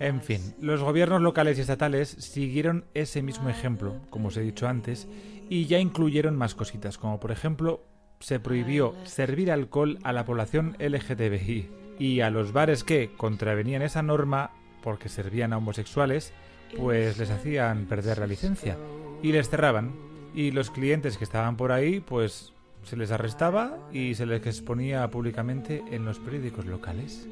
En 0.00 0.20
fin, 0.20 0.54
los 0.60 0.82
gobiernos 0.82 1.22
locales 1.22 1.58
y 1.58 1.62
estatales 1.62 2.08
siguieron 2.08 2.84
ese 2.94 3.22
mismo 3.22 3.48
ejemplo, 3.48 4.00
como 4.10 4.28
os 4.28 4.36
he 4.36 4.42
dicho 4.42 4.68
antes, 4.68 5.08
y 5.48 5.66
ya 5.66 5.78
incluyeron 5.78 6.36
más 6.36 6.54
cositas, 6.54 6.98
como 6.98 7.20
por 7.20 7.30
ejemplo 7.30 7.84
se 8.20 8.38
prohibió 8.38 8.94
servir 9.04 9.50
alcohol 9.50 9.98
a 10.04 10.12
la 10.12 10.24
población 10.24 10.76
LGTBI 10.78 11.68
y 11.98 12.20
a 12.20 12.30
los 12.30 12.52
bares 12.52 12.84
que 12.84 13.10
contravenían 13.16 13.82
esa 13.82 14.02
norma 14.02 14.52
porque 14.82 15.08
servían 15.08 15.52
a 15.52 15.58
homosexuales, 15.58 16.32
pues 16.76 17.18
les 17.18 17.30
hacían 17.30 17.86
perder 17.86 18.18
la 18.18 18.26
licencia 18.26 18.78
y 19.22 19.32
les 19.32 19.50
cerraban 19.50 19.92
y 20.34 20.50
los 20.50 20.70
clientes 20.70 21.18
que 21.18 21.24
estaban 21.24 21.56
por 21.56 21.72
ahí, 21.72 22.00
pues 22.00 22.52
se 22.84 22.96
les 22.96 23.10
arrestaba 23.10 23.78
y 23.92 24.14
se 24.14 24.26
les 24.26 24.44
exponía 24.46 25.08
públicamente 25.10 25.82
en 25.90 26.04
los 26.04 26.18
periódicos 26.18 26.66
locales. 26.66 27.28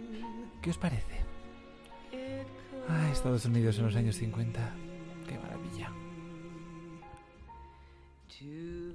¿Qué 0.61 0.71
os 0.71 0.78
parece? 0.78 1.20
Ah, 2.91 3.09
Estados 3.13 3.45
Unidos 3.45 3.79
en 3.79 3.85
los 3.85 3.95
años 3.95 4.17
50. 4.17 4.61
Qué 5.29 5.39
maravilla. 5.39 5.93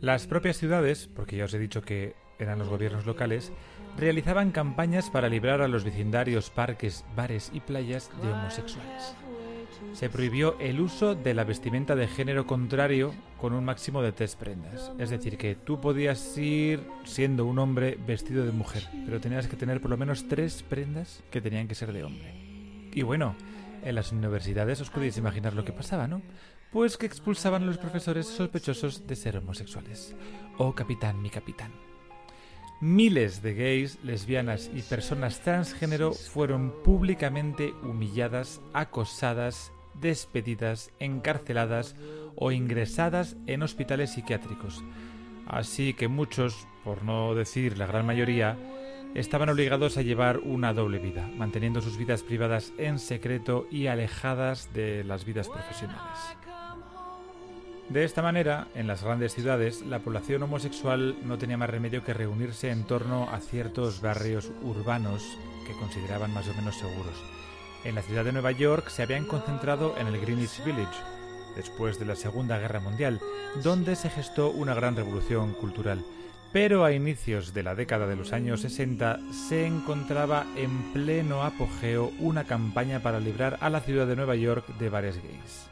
Las 0.01 0.27
propias 0.27 0.57
ciudades, 0.57 1.09
porque 1.15 1.37
ya 1.37 1.45
os 1.45 1.53
he 1.53 1.59
dicho 1.59 1.81
que 1.81 2.15
eran 2.37 2.59
los 2.59 2.67
gobiernos 2.67 3.05
locales, 3.05 3.53
realizaban 3.97 4.51
campañas 4.51 5.09
para 5.09 5.29
librar 5.29 5.61
a 5.61 5.69
los 5.69 5.85
vecindarios, 5.85 6.49
parques, 6.49 7.05
bares 7.15 7.51
y 7.53 7.61
playas 7.61 8.11
de 8.21 8.33
homosexuales. 8.33 9.15
Se 9.93 10.09
prohibió 10.09 10.59
el 10.59 10.81
uso 10.81 11.15
de 11.15 11.33
la 11.33 11.45
vestimenta 11.45 11.95
de 11.95 12.07
género 12.07 12.45
contrario 12.45 13.13
con 13.39 13.53
un 13.53 13.63
máximo 13.63 14.01
de 14.01 14.11
tres 14.11 14.35
prendas. 14.35 14.91
Es 14.99 15.09
decir, 15.09 15.37
que 15.37 15.55
tú 15.55 15.79
podías 15.79 16.37
ir 16.37 16.81
siendo 17.05 17.45
un 17.45 17.59
hombre 17.59 17.97
vestido 18.05 18.45
de 18.45 18.51
mujer, 18.51 18.83
pero 19.05 19.21
tenías 19.21 19.47
que 19.47 19.55
tener 19.55 19.79
por 19.79 19.91
lo 19.91 19.97
menos 19.97 20.27
tres 20.27 20.63
prendas 20.63 21.23
que 21.31 21.39
tenían 21.39 21.69
que 21.69 21.75
ser 21.75 21.93
de 21.93 22.03
hombre. 22.03 22.33
Y 22.93 23.03
bueno, 23.03 23.35
en 23.85 23.95
las 23.95 24.11
universidades 24.11 24.81
os 24.81 24.89
podéis 24.89 25.17
imaginar 25.17 25.53
lo 25.53 25.63
que 25.63 25.71
pasaba, 25.71 26.07
¿no? 26.07 26.21
Pues 26.71 26.97
que 26.97 27.05
expulsaban 27.05 27.63
a 27.63 27.65
los 27.67 27.77
profesores 27.77 28.27
sospechosos 28.27 29.07
de 29.07 29.15
ser 29.15 29.37
homosexuales. 29.37 30.15
Oh, 30.57 30.73
capitán, 30.73 31.21
mi 31.21 31.29
capitán. 31.29 31.71
Miles 32.81 33.41
de 33.41 33.53
gays, 33.53 33.97
lesbianas 34.03 34.69
y 34.73 34.81
personas 34.81 35.39
transgénero 35.39 36.11
fueron 36.11 36.73
públicamente 36.83 37.71
humilladas, 37.83 38.59
acosadas, 38.73 39.71
despedidas, 39.93 40.91
encarceladas 40.99 41.95
o 42.35 42.51
ingresadas 42.51 43.37
en 43.47 43.63
hospitales 43.63 44.11
psiquiátricos. 44.11 44.83
Así 45.47 45.93
que 45.93 46.09
muchos, 46.09 46.67
por 46.83 47.03
no 47.03 47.33
decir 47.35 47.77
la 47.77 47.85
gran 47.85 48.05
mayoría, 48.05 48.57
estaban 49.15 49.47
obligados 49.49 49.97
a 49.97 50.01
llevar 50.01 50.39
una 50.39 50.73
doble 50.73 50.99
vida, 50.99 51.29
manteniendo 51.37 51.81
sus 51.81 51.97
vidas 51.97 52.21
privadas 52.21 52.73
en 52.77 52.99
secreto 52.99 53.65
y 53.71 53.87
alejadas 53.87 54.73
de 54.73 55.05
las 55.05 55.23
vidas 55.23 55.47
profesionales. 55.47 56.19
De 57.87 58.03
esta 58.03 58.21
manera, 58.21 58.67
en 58.75 58.87
las 58.87 59.03
grandes 59.03 59.33
ciudades, 59.33 59.83
la 59.83 59.99
población 59.99 60.43
homosexual 60.43 61.15
no 61.23 61.37
tenía 61.37 61.57
más 61.57 61.69
remedio 61.69 62.03
que 62.03 62.13
reunirse 62.13 62.71
en 62.71 62.83
torno 62.83 63.29
a 63.29 63.39
ciertos 63.39 64.01
barrios 64.01 64.51
urbanos 64.63 65.23
que 65.65 65.77
consideraban 65.79 66.33
más 66.33 66.47
o 66.49 66.53
menos 66.55 66.75
seguros. 66.75 67.23
En 67.85 67.95
la 67.95 68.01
ciudad 68.01 68.25
de 68.25 68.33
Nueva 68.33 68.51
York 68.51 68.89
se 68.89 69.03
habían 69.03 69.25
concentrado 69.25 69.95
en 69.97 70.07
el 70.07 70.19
Greenwich 70.19 70.63
Village, 70.65 70.97
después 71.55 71.99
de 71.99 72.05
la 72.05 72.15
Segunda 72.15 72.57
Guerra 72.57 72.81
Mundial, 72.81 73.21
donde 73.63 73.95
se 73.95 74.09
gestó 74.09 74.49
una 74.49 74.73
gran 74.73 74.95
revolución 74.95 75.53
cultural 75.53 76.03
pero 76.55 76.85
a 76.85 76.93
inicios 76.93 77.53
de 77.53 77.63
la 77.63 77.75
década 77.75 78.07
de 78.07 78.15
los 78.15 78.31
años 78.31 78.61
60 78.61 79.19
se 79.49 79.65
encontraba 79.65 80.45
en 80.55 80.93
pleno 80.93 81.43
apogeo 81.43 82.13
una 82.17 82.45
campaña 82.45 83.01
para 83.01 83.19
librar 83.19 83.57
a 83.59 83.69
la 83.69 83.81
ciudad 83.81 84.07
de 84.07 84.15
Nueva 84.15 84.37
York 84.37 84.65
de 84.79 84.87
bares 84.87 85.17
gays. 85.21 85.69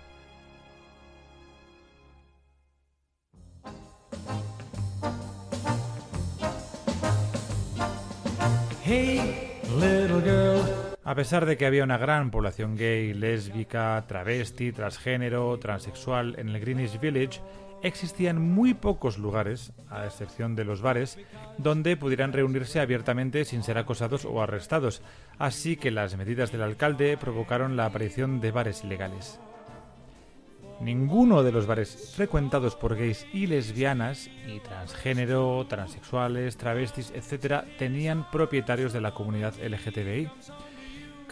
A 11.05 11.15
pesar 11.15 11.45
de 11.45 11.55
que 11.55 11.65
había 11.65 11.85
una 11.85 11.97
gran 11.97 12.29
población 12.29 12.75
gay, 12.75 13.13
lésbica, 13.13 14.03
travesti, 14.07 14.73
transgénero, 14.73 15.57
transexual 15.59 16.35
en 16.37 16.49
el 16.49 16.59
Greenwich 16.59 16.99
Village, 16.99 17.39
existían 17.83 18.41
muy 18.41 18.73
pocos 18.73 19.17
lugares, 19.17 19.73
a 19.89 20.05
excepción 20.05 20.55
de 20.55 20.63
los 20.63 20.81
bares, 20.81 21.19
donde 21.57 21.95
pudieran 21.97 22.33
reunirse 22.33 22.79
abiertamente 22.79 23.45
sin 23.45 23.61
ser 23.61 23.77
acosados 23.77 24.25
o 24.25 24.41
arrestados, 24.41 25.01
así 25.37 25.75
que 25.75 25.91
las 25.91 26.17
medidas 26.17 26.51
del 26.51 26.63
alcalde 26.63 27.17
provocaron 27.17 27.75
la 27.75 27.85
aparición 27.85 28.41
de 28.41 28.51
bares 28.51 28.83
ilegales. 28.83 29.39
Ninguno 30.81 31.43
de 31.43 31.51
los 31.51 31.65
bares 31.65 32.13
frecuentados 32.15 32.75
por 32.75 32.95
gays 32.95 33.25
y 33.31 33.47
lesbianas, 33.47 34.29
y 34.47 34.59
transgénero, 34.59 35.65
transexuales, 35.69 36.57
travestis, 36.57 37.13
etc., 37.15 37.63
tenían 37.77 38.29
propietarios 38.31 38.91
de 38.91 39.01
la 39.01 39.13
comunidad 39.13 39.53
LGTBI. 39.61 40.29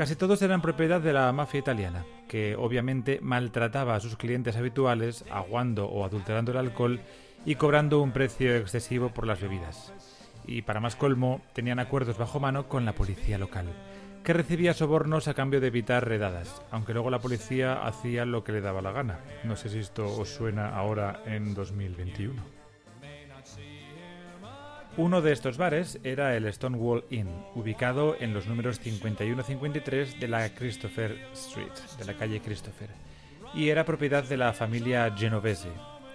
Casi 0.01 0.15
todos 0.15 0.41
eran 0.41 0.63
propiedad 0.63 0.99
de 0.99 1.13
la 1.13 1.31
mafia 1.31 1.59
italiana, 1.59 2.03
que 2.27 2.55
obviamente 2.55 3.19
maltrataba 3.21 3.93
a 3.93 3.99
sus 3.99 4.17
clientes 4.17 4.55
habituales, 4.55 5.23
aguando 5.29 5.85
o 5.85 6.03
adulterando 6.03 6.51
el 6.51 6.57
alcohol 6.57 7.01
y 7.45 7.53
cobrando 7.53 8.01
un 8.01 8.11
precio 8.11 8.55
excesivo 8.55 9.09
por 9.09 9.27
las 9.27 9.39
bebidas. 9.39 9.93
Y 10.47 10.63
para 10.63 10.79
más 10.79 10.95
colmo, 10.95 11.41
tenían 11.53 11.77
acuerdos 11.77 12.17
bajo 12.17 12.39
mano 12.39 12.67
con 12.67 12.83
la 12.83 12.93
policía 12.93 13.37
local, 13.37 13.67
que 14.23 14.33
recibía 14.33 14.73
sobornos 14.73 15.27
a 15.27 15.35
cambio 15.35 15.61
de 15.61 15.67
evitar 15.67 16.03
redadas, 16.07 16.63
aunque 16.71 16.93
luego 16.93 17.11
la 17.11 17.19
policía 17.19 17.85
hacía 17.85 18.25
lo 18.25 18.43
que 18.43 18.53
le 18.53 18.61
daba 18.61 18.81
la 18.81 18.93
gana. 18.93 19.19
No 19.43 19.55
sé 19.55 19.69
si 19.69 19.77
esto 19.77 20.07
os 20.07 20.29
suena 20.29 20.69
ahora 20.69 21.21
en 21.27 21.53
2021. 21.53 22.60
Uno 24.97 25.21
de 25.21 25.31
estos 25.31 25.57
bares 25.57 25.99
era 26.03 26.35
el 26.35 26.51
Stonewall 26.51 27.05
Inn, 27.09 27.29
ubicado 27.55 28.17
en 28.19 28.33
los 28.33 28.47
números 28.47 28.81
51-53 28.81 30.19
de 30.19 30.27
la 30.27 30.49
Christopher 30.49 31.17
Street, 31.31 31.71
de 31.97 32.03
la 32.03 32.13
calle 32.15 32.41
Christopher, 32.41 32.89
y 33.53 33.69
era 33.69 33.85
propiedad 33.85 34.25
de 34.25 34.35
la 34.35 34.51
familia 34.51 35.09
Genovese, 35.17 35.69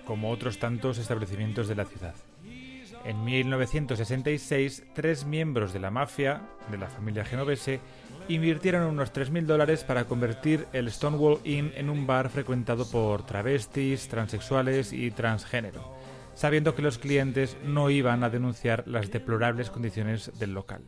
como 0.04 0.30
otros 0.30 0.58
tantos 0.58 0.98
establecimientos 0.98 1.68
de 1.68 1.74
la 1.74 1.86
ciudad. 1.86 2.14
En 3.06 3.24
1966, 3.24 4.84
tres 4.94 5.24
miembros 5.24 5.72
de 5.72 5.80
la 5.80 5.90
mafia, 5.90 6.42
de 6.70 6.76
la 6.76 6.88
familia 6.88 7.24
genovese, 7.24 7.80
invirtieron 8.28 8.82
unos 8.82 9.10
3.000 9.10 9.46
dólares 9.46 9.84
para 9.84 10.04
convertir 10.04 10.66
el 10.74 10.90
Stonewall 10.90 11.40
Inn 11.44 11.72
en 11.76 11.88
un 11.88 12.06
bar 12.06 12.28
frecuentado 12.28 12.86
por 12.90 13.24
travestis, 13.24 14.08
transexuales 14.08 14.92
y 14.92 15.12
transgénero 15.12 15.95
sabiendo 16.36 16.74
que 16.74 16.82
los 16.82 16.98
clientes 16.98 17.56
no 17.64 17.90
iban 17.90 18.22
a 18.22 18.30
denunciar 18.30 18.86
las 18.86 19.10
deplorables 19.10 19.70
condiciones 19.70 20.30
del 20.38 20.52
local. 20.52 20.82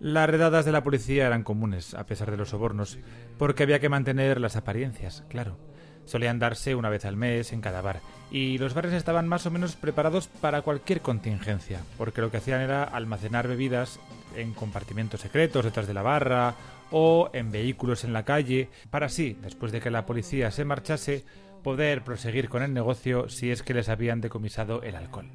Las 0.00 0.28
redadas 0.28 0.64
de 0.64 0.72
la 0.72 0.82
policía 0.82 1.26
eran 1.26 1.44
comunes, 1.44 1.94
a 1.94 2.04
pesar 2.06 2.30
de 2.30 2.36
los 2.36 2.48
sobornos, 2.48 2.98
porque 3.38 3.62
había 3.62 3.78
que 3.78 3.88
mantener 3.88 4.40
las 4.40 4.56
apariencias, 4.56 5.22
claro. 5.28 5.58
Solían 6.06 6.38
darse 6.38 6.74
una 6.74 6.90
vez 6.90 7.04
al 7.04 7.16
mes 7.16 7.52
en 7.52 7.60
cada 7.60 7.80
bar, 7.80 8.00
y 8.30 8.58
los 8.58 8.74
bares 8.74 8.92
estaban 8.92 9.28
más 9.28 9.46
o 9.46 9.50
menos 9.50 9.76
preparados 9.76 10.26
para 10.26 10.62
cualquier 10.62 11.00
contingencia, 11.00 11.80
porque 11.96 12.20
lo 12.20 12.30
que 12.30 12.38
hacían 12.38 12.60
era 12.60 12.82
almacenar 12.82 13.46
bebidas 13.46 14.00
en 14.36 14.52
compartimentos 14.52 15.20
secretos 15.20 15.64
detrás 15.64 15.86
de 15.86 15.94
la 15.94 16.02
barra 16.02 16.54
o 16.90 17.30
en 17.32 17.52
vehículos 17.52 18.04
en 18.04 18.12
la 18.12 18.24
calle, 18.24 18.68
para 18.90 19.06
así, 19.06 19.38
después 19.42 19.70
de 19.70 19.80
que 19.80 19.90
la 19.90 20.06
policía 20.06 20.50
se 20.50 20.64
marchase, 20.64 21.24
poder 21.64 22.04
proseguir 22.04 22.48
con 22.48 22.62
el 22.62 22.72
negocio 22.72 23.28
si 23.28 23.50
es 23.50 23.64
que 23.64 23.74
les 23.74 23.88
habían 23.88 24.20
decomisado 24.20 24.82
el 24.84 24.94
alcohol 24.94 25.26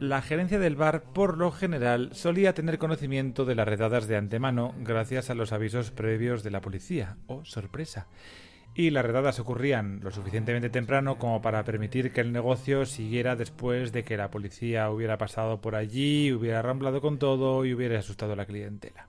la 0.00 0.22
gerencia 0.22 0.58
del 0.58 0.76
bar, 0.76 1.02
por 1.02 1.36
lo 1.36 1.52
general, 1.52 2.08
solía 2.14 2.54
tener 2.54 2.78
conocimiento 2.78 3.44
de 3.44 3.54
las 3.54 3.68
redadas 3.68 4.08
de 4.08 4.16
antemano 4.16 4.74
gracias 4.78 5.28
a 5.28 5.34
los 5.34 5.52
avisos 5.52 5.90
previos 5.90 6.42
de 6.42 6.50
la 6.50 6.62
policía. 6.62 7.18
¡Oh, 7.26 7.44
sorpresa! 7.44 8.06
Y 8.74 8.90
las 8.90 9.04
redadas 9.04 9.38
ocurrían 9.40 10.00
lo 10.02 10.10
suficientemente 10.10 10.70
temprano 10.70 11.18
como 11.18 11.42
para 11.42 11.64
permitir 11.64 12.12
que 12.12 12.22
el 12.22 12.32
negocio 12.32 12.86
siguiera 12.86 13.36
después 13.36 13.92
de 13.92 14.02
que 14.02 14.16
la 14.16 14.30
policía 14.30 14.88
hubiera 14.88 15.18
pasado 15.18 15.60
por 15.60 15.74
allí, 15.74 16.32
hubiera 16.32 16.62
ramblado 16.62 17.02
con 17.02 17.18
todo 17.18 17.66
y 17.66 17.74
hubiera 17.74 17.98
asustado 17.98 18.32
a 18.32 18.36
la 18.36 18.46
clientela. 18.46 19.06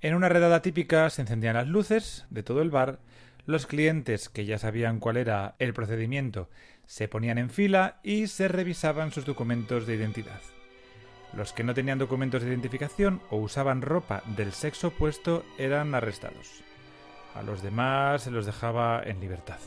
En 0.00 0.14
una 0.14 0.30
redada 0.30 0.62
típica 0.62 1.10
se 1.10 1.20
encendían 1.20 1.56
las 1.56 1.68
luces 1.68 2.24
de 2.30 2.42
todo 2.42 2.62
el 2.62 2.70
bar, 2.70 3.00
los 3.50 3.66
clientes, 3.66 4.28
que 4.28 4.44
ya 4.44 4.58
sabían 4.58 5.00
cuál 5.00 5.16
era 5.16 5.56
el 5.58 5.74
procedimiento, 5.74 6.48
se 6.86 7.08
ponían 7.08 7.38
en 7.38 7.50
fila 7.50 8.00
y 8.02 8.26
se 8.26 8.48
revisaban 8.48 9.12
sus 9.12 9.24
documentos 9.24 9.86
de 9.86 9.94
identidad. 9.94 10.40
Los 11.36 11.52
que 11.52 11.62
no 11.62 11.74
tenían 11.74 11.98
documentos 11.98 12.42
de 12.42 12.48
identificación 12.48 13.20
o 13.30 13.36
usaban 13.36 13.82
ropa 13.82 14.22
del 14.36 14.52
sexo 14.52 14.88
opuesto 14.88 15.44
eran 15.58 15.94
arrestados. 15.94 16.64
A 17.34 17.42
los 17.42 17.62
demás 17.62 18.22
se 18.22 18.30
los 18.30 18.46
dejaba 18.46 19.02
en 19.04 19.20
libertad. 19.20 19.58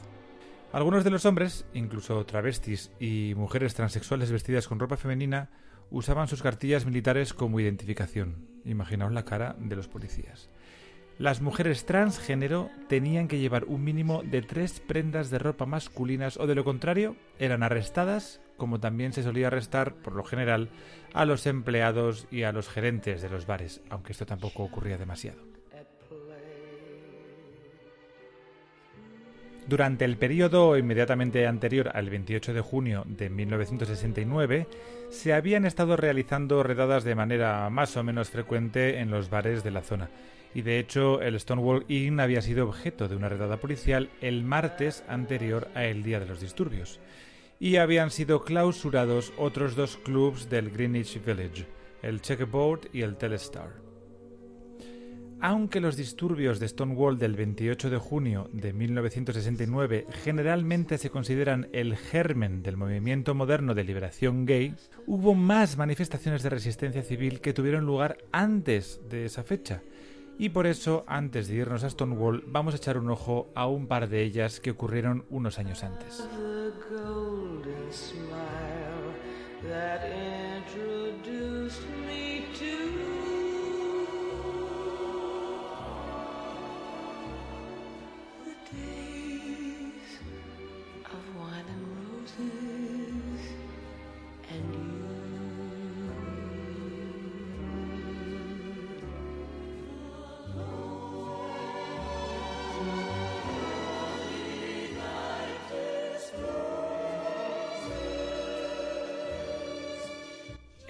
Algunos 0.74 1.04
de 1.04 1.12
los 1.12 1.26
hombres, 1.26 1.66
incluso 1.74 2.26
travestis 2.26 2.92
y 3.00 3.34
mujeres 3.38 3.76
transexuales 3.76 4.32
vestidas 4.32 4.68
con 4.68 4.80
ropa 4.80 4.98
femenina, 4.98 5.50
usaban 5.92 6.28
sus 6.28 6.42
cartillas 6.42 6.86
militares 6.86 7.34
como 7.34 7.60
identificación. 7.60 8.48
Imaginaos 8.66 9.14
la 9.14 9.24
cara 9.24 9.56
de 9.60 9.76
los 9.76 9.88
policías. 9.88 10.50
Las 11.20 11.42
mujeres 11.42 11.86
transgénero 11.86 12.72
tenían 12.88 13.28
que 13.28 13.38
llevar 13.38 13.66
un 13.66 13.84
mínimo 13.84 14.24
de 14.24 14.42
tres 14.42 14.80
prendas 14.80 15.30
de 15.30 15.38
ropa 15.38 15.66
masculinas 15.66 16.38
o 16.38 16.48
de 16.48 16.56
lo 16.56 16.64
contrario 16.64 17.16
eran 17.38 17.62
arrestadas, 17.62 18.42
como 18.58 18.80
también 18.80 19.14
se 19.14 19.22
solía 19.22 19.48
arrestar, 19.48 19.94
por 19.94 20.14
lo 20.14 20.24
general, 20.24 20.70
a 21.14 21.26
los 21.26 21.46
empleados 21.46 22.28
y 22.32 22.44
a 22.44 22.52
los 22.52 22.68
gerentes 22.68 23.22
de 23.22 23.30
los 23.30 23.46
bares, 23.46 23.82
aunque 23.90 24.12
esto 24.12 24.26
tampoco 24.26 24.64
ocurría 24.64 24.98
demasiado. 24.98 25.54
Durante 29.68 30.04
el 30.04 30.18
periodo 30.18 30.78
inmediatamente 30.78 31.48
anterior 31.48 31.92
al 31.94 32.10
28 32.10 32.54
de 32.54 32.62
junio 32.62 33.04
de 33.08 33.30
1969, 33.30 34.68
se 35.10 35.34
habían 35.34 35.66
estado 35.66 35.96
realizando 35.96 36.64
redadas 36.64 37.06
de 37.06 37.16
manera 37.16 37.70
más 37.70 37.96
o 37.96 38.04
menos 38.04 38.30
frecuente 38.30 39.00
en 39.00 39.10
los 39.10 39.30
bares 39.30 39.64
de 39.64 39.72
la 39.72 39.82
zona, 39.82 40.10
y 40.54 40.62
de 40.62 40.80
hecho 40.80 41.22
el 41.22 41.40
Stonewall 41.40 41.86
Inn 41.88 42.20
había 42.20 42.42
sido 42.42 42.68
objeto 42.68 43.08
de 43.08 43.16
una 43.16 43.30
redada 43.30 43.58
policial 43.58 44.10
el 44.22 44.44
martes 44.44 45.04
anterior 45.08 45.68
a 45.76 45.86
el 45.86 46.04
día 46.04 46.20
de 46.20 46.28
los 46.28 46.40
disturbios, 46.40 47.00
y 47.60 47.78
habían 47.78 48.12
sido 48.12 48.44
clausurados 48.44 49.34
otros 49.38 49.76
dos 49.76 49.98
clubs 49.98 50.50
del 50.50 50.70
Greenwich 50.70 51.24
Village, 51.24 51.66
el 52.02 52.22
Checkerboard 52.22 52.90
y 52.92 53.02
el 53.02 53.16
Telestar. 53.16 53.84
Aunque 55.46 55.82
los 55.82 55.98
disturbios 55.98 56.62
de 56.62 56.70
Stonewall 56.70 57.18
del 57.18 57.36
28 57.36 57.90
de 57.90 57.98
junio 57.98 58.50
de 58.54 58.72
1969 58.72 60.08
generalmente 60.24 60.98
se 60.98 61.10
consideran 61.10 61.68
el 61.74 61.98
germen 61.98 62.64
del 62.64 62.78
movimiento 62.78 63.36
moderno 63.36 63.74
de 63.74 63.84
liberación 63.84 64.46
gay, 64.46 64.74
hubo 65.06 65.36
más 65.36 65.78
manifestaciones 65.78 66.44
de 66.44 66.50
resistencia 66.50 67.04
civil 67.04 67.42
que 67.42 67.52
tuvieron 67.52 67.86
lugar 67.86 68.20
antes 68.32 69.02
de 69.10 69.26
esa 69.26 69.44
fecha, 69.44 69.84
y 70.38 70.50
por 70.50 70.68
eso, 70.68 71.04
antes 71.08 71.48
de 71.48 71.56
irnos 71.56 71.84
a 71.84 71.90
Stonewall, 71.90 72.44
vamos 72.48 72.74
a 72.74 72.78
echar 72.78 72.98
un 72.98 73.10
ojo 73.10 73.52
a 73.56 73.68
un 73.68 73.88
par 73.88 74.10
de 74.10 74.24
ellas 74.24 74.60
que 74.60 74.72
ocurrieron 74.72 75.26
unos 75.30 75.60
años 75.60 75.84
antes. 75.84 76.28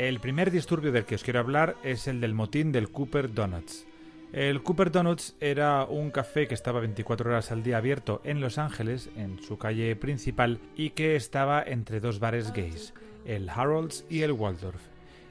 El 0.04 0.20
primer 0.20 0.52
disturbio 0.52 0.92
del 0.92 1.06
que 1.06 1.16
os 1.16 1.24
quiero 1.24 1.40
hablar 1.40 1.78
es 1.82 2.10
el 2.10 2.20
del 2.20 2.34
motín 2.34 2.74
del 2.74 2.92
Cooper 2.92 3.34
Donuts. 3.34 3.88
El 4.34 4.62
Cooper 4.62 4.92
Donuts 4.92 5.34
era 5.40 5.86
un 5.86 6.12
café 6.12 6.46
que 6.46 6.56
estaba 6.56 6.82
24 6.82 7.30
horas 7.30 7.54
al 7.54 7.64
día 7.64 7.78
abierto 7.78 8.20
en 8.26 8.42
Los 8.42 8.58
Ángeles, 8.58 9.10
en 9.16 9.42
su 9.42 9.58
calle 9.58 9.96
principal, 9.96 10.60
y 10.76 10.90
que 10.90 11.16
estaba 11.16 11.64
entre 11.64 12.02
dos 12.02 12.20
bares 12.20 12.52
gays, 12.52 12.94
el 13.24 13.50
Harold's 13.50 14.04
y 14.10 14.24
el 14.24 14.34
Waldorf. 14.34 14.82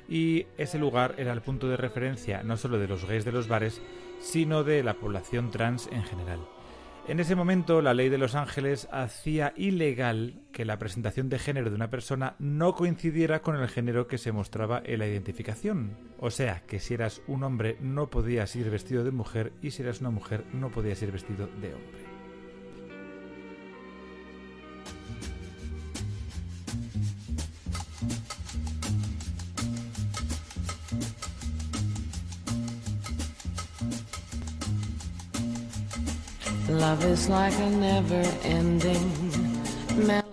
Y 0.09 0.47
ese 0.57 0.79
lugar 0.79 1.17
era 1.19 1.35
el 1.35 1.43
punto 1.43 1.69
de 1.69 1.77
referencia 1.77 2.43
no 2.43 2.57
solo 2.57 2.79
de 2.79 2.89
los 2.89 3.05
gays 3.05 3.27
de 3.27 3.33
los 3.33 3.49
bares, 3.49 3.83
sino 4.21 4.65
de 4.65 4.83
la 4.83 4.95
población 4.95 5.51
trans 5.51 5.87
en 5.93 6.03
general. 6.05 6.41
En 7.09 7.19
ese 7.19 7.35
momento, 7.35 7.83
la 7.83 7.95
ley 7.95 8.09
de 8.09 8.17
Los 8.17 8.37
Ángeles 8.37 8.89
hacía 8.93 9.53
ilegal 9.57 10.41
que 10.53 10.65
la 10.65 10.79
presentación 10.79 11.29
de 11.29 11.41
género 11.41 11.69
de 11.69 11.75
una 11.75 11.91
persona 11.91 12.37
no 12.39 12.77
coincidiera 12.77 13.43
con 13.43 13.57
el 13.57 13.69
género 13.69 14.07
que 14.07 14.19
se 14.19 14.31
mostraba 14.31 14.81
en 14.85 15.01
la 15.01 15.09
identificación. 15.09 15.97
O 16.21 16.31
sea, 16.31 16.63
que 16.65 16.79
si 16.79 16.95
eras 16.95 17.21
un 17.27 17.43
hombre 17.43 17.77
no 17.81 18.09
podías 18.09 18.55
ir 18.55 18.71
vestido 18.71 19.03
de 19.03 19.11
mujer 19.11 19.53
y 19.63 19.73
si 19.73 19.83
eras 19.83 20.01
una 20.01 20.11
mujer 20.11 20.45
no 20.53 20.71
podías 20.71 21.03
ir 21.03 21.11
vestido 21.11 21.49
de 21.61 21.75
hombre. 21.75 22.12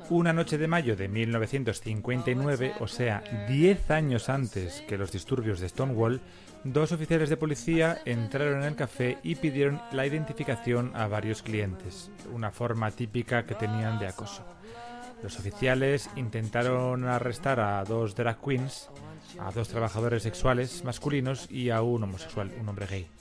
Una 0.09 0.33
noche 0.33 0.57
de 0.57 0.67
mayo 0.67 0.95
de 0.95 1.07
1959, 1.07 2.73
o 2.79 2.87
sea, 2.87 3.23
10 3.47 3.91
años 3.91 4.29
antes 4.29 4.83
que 4.87 4.97
los 4.97 5.11
disturbios 5.11 5.59
de 5.59 5.69
Stonewall, 5.69 6.21
dos 6.63 6.91
oficiales 6.91 7.29
de 7.29 7.37
policía 7.37 8.01
entraron 8.03 8.63
en 8.63 8.69
el 8.69 8.75
café 8.75 9.19
y 9.21 9.35
pidieron 9.35 9.79
la 9.91 10.07
identificación 10.07 10.91
a 10.95 11.07
varios 11.07 11.43
clientes, 11.43 12.09
una 12.33 12.49
forma 12.49 12.89
típica 12.89 13.45
que 13.45 13.53
tenían 13.53 13.99
de 13.99 14.07
acoso. 14.07 14.43
Los 15.21 15.37
oficiales 15.37 16.09
intentaron 16.15 17.05
arrestar 17.05 17.59
a 17.59 17.83
dos 17.83 18.15
drag 18.15 18.41
queens, 18.41 18.89
a 19.39 19.51
dos 19.51 19.69
trabajadores 19.69 20.23
sexuales 20.23 20.83
masculinos 20.83 21.45
y 21.51 21.69
a 21.69 21.83
un 21.83 22.05
homosexual, 22.05 22.51
un 22.59 22.69
hombre 22.69 22.87
gay. 22.87 23.18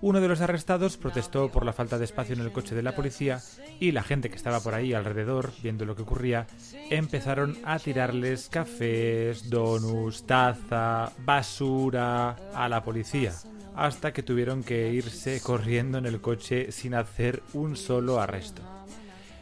Uno 0.00 0.20
de 0.20 0.28
los 0.28 0.40
arrestados 0.40 0.96
protestó 0.96 1.50
por 1.50 1.66
la 1.66 1.72
falta 1.72 1.98
de 1.98 2.04
espacio 2.04 2.36
en 2.36 2.40
el 2.40 2.52
coche 2.52 2.76
de 2.76 2.84
la 2.84 2.94
policía 2.94 3.40
y 3.80 3.90
la 3.90 4.04
gente 4.04 4.30
que 4.30 4.36
estaba 4.36 4.60
por 4.60 4.74
ahí 4.74 4.94
alrededor, 4.94 5.50
viendo 5.60 5.84
lo 5.84 5.96
que 5.96 6.02
ocurría, 6.02 6.46
empezaron 6.88 7.58
a 7.64 7.80
tirarles 7.80 8.48
cafés, 8.48 9.50
donuts, 9.50 10.24
taza, 10.24 11.10
basura 11.24 12.36
a 12.54 12.68
la 12.68 12.84
policía, 12.84 13.32
hasta 13.74 14.12
que 14.12 14.22
tuvieron 14.22 14.62
que 14.62 14.92
irse 14.92 15.40
corriendo 15.40 15.98
en 15.98 16.06
el 16.06 16.20
coche 16.20 16.70
sin 16.70 16.94
hacer 16.94 17.42
un 17.52 17.74
solo 17.74 18.20
arresto. 18.20 18.62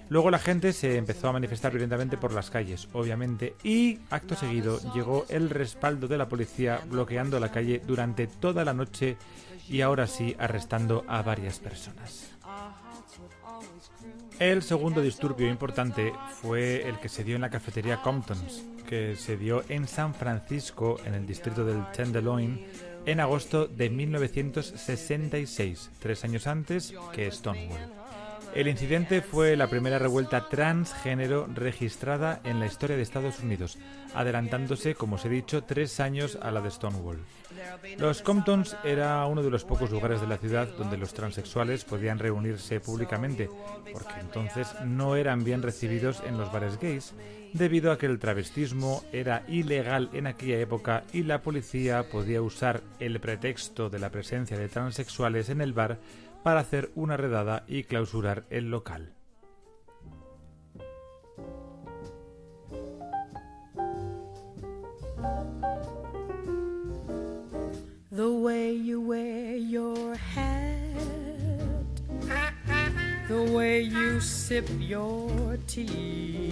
Luego 0.09 0.31
la 0.31 0.39
gente 0.39 0.73
se 0.73 0.97
empezó 0.97 1.29
a 1.29 1.33
manifestar 1.33 1.73
violentamente 1.73 2.17
por 2.17 2.33
las 2.33 2.49
calles, 2.49 2.89
obviamente, 2.93 3.57
y 3.65 3.99
acto 4.09 4.37
seguido 4.37 4.79
llegó 4.95 5.27
el 5.29 5.51
respaldo 5.51 6.07
de 6.07 6.17
la 6.17 6.29
policía 6.29 6.81
bloqueando 6.89 7.41
la 7.41 7.51
calle 7.51 7.83
durante 7.85 8.29
toda 8.29 8.65
la 8.65 8.73
noche 8.73 9.17
y 9.69 9.81
ahora 9.81 10.07
sí 10.07 10.37
arrestando 10.39 11.05
a 11.09 11.23
varias 11.23 11.59
personas. 11.59 12.31
El 14.39 14.63
segundo 14.63 15.01
disturbio 15.01 15.49
importante 15.49 16.13
fue 16.43 16.87
el 16.87 16.99
que 16.99 17.09
se 17.09 17.25
dio 17.25 17.37
en 17.37 17.43
la 17.43 17.51
cafetería 17.51 18.03
Comptons, 18.03 18.63
que 18.87 19.17
se 19.17 19.37
dio 19.37 19.65
en 19.69 19.89
San 19.89 20.15
Francisco, 20.15 20.99
en 21.05 21.15
el 21.15 21.27
distrito 21.27 21.65
del 21.65 21.91
Tenderloin, 21.93 22.67
en 23.07 23.21
agosto 23.21 23.67
de 23.67 23.89
1966, 23.89 25.91
tres 26.01 26.25
años 26.25 26.47
antes 26.47 26.93
que 27.13 27.31
Stonewall. 27.31 28.06
El 28.55 28.69
incidente 28.69 29.21
fue 29.21 29.57
la 29.57 29.69
primera 29.69 29.99
revuelta 29.99 30.49
transgénero 30.49 31.47
registrada 31.55 32.41
en 32.45 32.59
la 32.59 32.67
historia 32.67 32.97
de 32.97 33.03
Estados 33.03 33.41
Unidos, 33.41 33.79
adelantándose, 34.15 34.95
como 34.95 35.17
os 35.17 35.25
he 35.25 35.29
dicho, 35.29 35.65
tres 35.65 36.01
años 36.01 36.39
a 36.41 36.51
la 36.51 36.61
de 36.61 36.71
Stonewall. 36.71 37.19
Los 37.99 38.23
Comptons 38.23 38.77
era 38.85 39.25
uno 39.27 39.43
de 39.43 39.51
los 39.51 39.65
pocos 39.65 39.91
lugares 39.91 40.21
de 40.21 40.27
la 40.27 40.39
ciudad 40.39 40.69
donde 40.77 40.97
los 40.97 41.15
transexuales 41.15 41.85
podían 41.85 42.19
reunirse 42.19 42.81
públicamente, 42.81 43.49
porque 43.93 44.21
entonces 44.21 44.69
no 44.85 45.17
eran 45.17 45.45
bien 45.45 45.63
recibidos 45.63 46.23
en 46.27 46.39
los 46.39 46.53
bares 46.53 46.79
gays, 46.79 47.15
debido 47.53 47.93
a 47.93 47.99
que 47.99 48.07
el 48.07 48.19
travestismo 48.19 49.03
era 49.13 49.45
ilegal 49.49 50.11
en 50.13 50.27
aquella 50.27 50.59
época 50.59 51.05
y 51.13 51.23
la 51.23 51.41
policía 51.41 52.09
podía 52.11 52.43
usar 52.43 52.83
el 53.01 53.21
pretexto 53.21 53.89
de 53.89 53.99
la 53.99 54.11
presencia 54.11 54.59
de 54.59 54.69
transexuales 54.69 55.49
en 55.49 55.61
el 55.61 55.73
bar 55.73 55.99
para 56.47 56.61
hacer 56.61 56.93
una 56.95 57.17
redada 57.17 57.65
y 57.67 57.83
clausurar 57.83 58.45
el 58.51 58.71
local. 58.71 59.16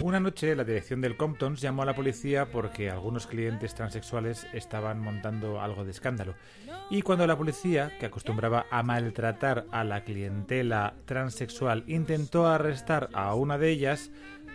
Una 0.03 0.21
noche 0.21 0.55
la 0.55 0.65
dirección 0.65 1.01
del 1.01 1.17
Comptons 1.17 1.61
llamó 1.61 1.83
a 1.83 1.87
la 1.87 1.95
policía 1.95 2.51
porque 2.51 2.91
algunos 2.91 3.27
clientes 3.27 3.75
transexuales 3.75 4.47
estaban 4.53 5.01
montando 5.01 5.61
algo 5.61 5.85
de 5.85 5.93
escándalo. 5.93 6.35
Y 6.91 7.01
cuando 7.01 7.27
la 7.27 7.39
policía, 7.39 7.97
que 7.99 8.07
acostumbraba 8.07 8.67
a 8.71 8.83
maltratar 8.83 9.65
a 9.71 9.85
la 9.85 10.05
clientela 10.05 10.95
transexual, 11.07 11.85
intentó 11.87 12.47
arrestar 12.47 13.09
a 13.15 13.35
una 13.35 13.57
de 13.57 13.71
ellas, 13.71 14.11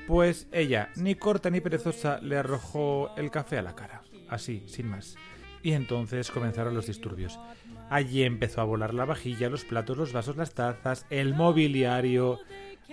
pues 0.05 0.47
ella, 0.51 0.89
ni 0.95 1.15
corta 1.15 1.49
ni 1.49 1.59
perezosa, 1.59 2.19
le 2.21 2.37
arrojó 2.37 3.09
el 3.17 3.31
café 3.31 3.57
a 3.57 3.63
la 3.63 3.75
cara. 3.75 4.03
Así, 4.29 4.63
sin 4.67 4.87
más 4.89 5.15
y 5.63 5.73
entonces 5.73 6.31
comenzaron 6.31 6.73
los 6.73 6.87
disturbios. 6.87 7.39
Allí 7.89 8.23
empezó 8.23 8.61
a 8.61 8.65
volar 8.65 8.93
la 8.93 9.05
vajilla, 9.05 9.49
los 9.49 9.65
platos, 9.65 9.97
los 9.97 10.13
vasos, 10.13 10.37
las 10.37 10.53
tazas, 10.53 11.05
el 11.09 11.33
mobiliario, 11.33 12.39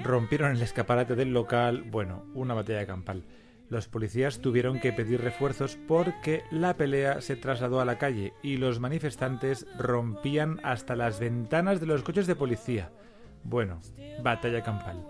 rompieron 0.02 0.52
el 0.52 0.62
escaparate 0.62 1.14
del 1.14 1.32
local, 1.32 1.82
bueno, 1.82 2.24
una 2.34 2.54
batalla 2.54 2.86
campal. 2.86 3.24
Los 3.68 3.88
policías 3.88 4.40
tuvieron 4.40 4.78
que 4.78 4.92
pedir 4.92 5.20
refuerzos 5.20 5.76
porque 5.88 6.44
la 6.50 6.76
pelea 6.76 7.20
se 7.20 7.34
trasladó 7.34 7.80
a 7.80 7.84
la 7.84 7.98
calle 7.98 8.32
y 8.42 8.58
los 8.58 8.78
manifestantes 8.78 9.66
rompían 9.76 10.60
hasta 10.62 10.94
las 10.94 11.18
ventanas 11.18 11.80
de 11.80 11.86
los 11.86 12.02
coches 12.02 12.28
de 12.28 12.36
policía. 12.36 12.92
Bueno, 13.42 13.80
batalla 14.22 14.62
campal. 14.62 15.04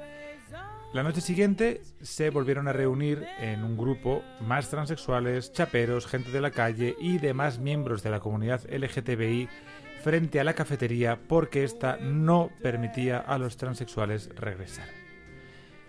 La 0.95 1.03
noche 1.03 1.21
siguiente 1.21 1.83
se 2.01 2.31
volvieron 2.31 2.69
a 2.69 2.73
reunir 2.73 3.27
en 3.39 3.65
un 3.65 3.77
grupo 3.77 4.23
más 4.41 4.71
transexuales, 4.71 5.53
chaperos, 5.53 6.07
gente 6.07 6.31
de 6.31 6.41
la 6.41 6.51
calle 6.51 6.97
y 6.99 7.19
demás 7.19 7.59
miembros 7.59 8.03
de 8.03 8.11
la 8.11 8.21
comunidad 8.21 8.63
LGTBI 8.71 9.49
frente 10.07 10.39
a 10.39 10.45
la 10.45 10.55
cafetería 10.55 11.19
porque 11.27 11.65
ésta 11.65 11.97
no 12.01 12.53
permitía 12.63 13.19
a 13.19 13.39
los 13.39 13.57
transexuales 13.57 14.29
regresar. 14.37 14.87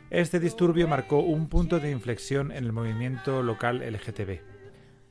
Este 0.09 0.39
disturbio 0.39 0.87
marcó 0.87 1.19
un 1.19 1.49
punto 1.49 1.79
de 1.79 1.91
inflexión 1.91 2.51
en 2.51 2.63
el 2.63 2.73
movimiento 2.73 3.43
local 3.43 3.77
LGTB. 3.77 4.39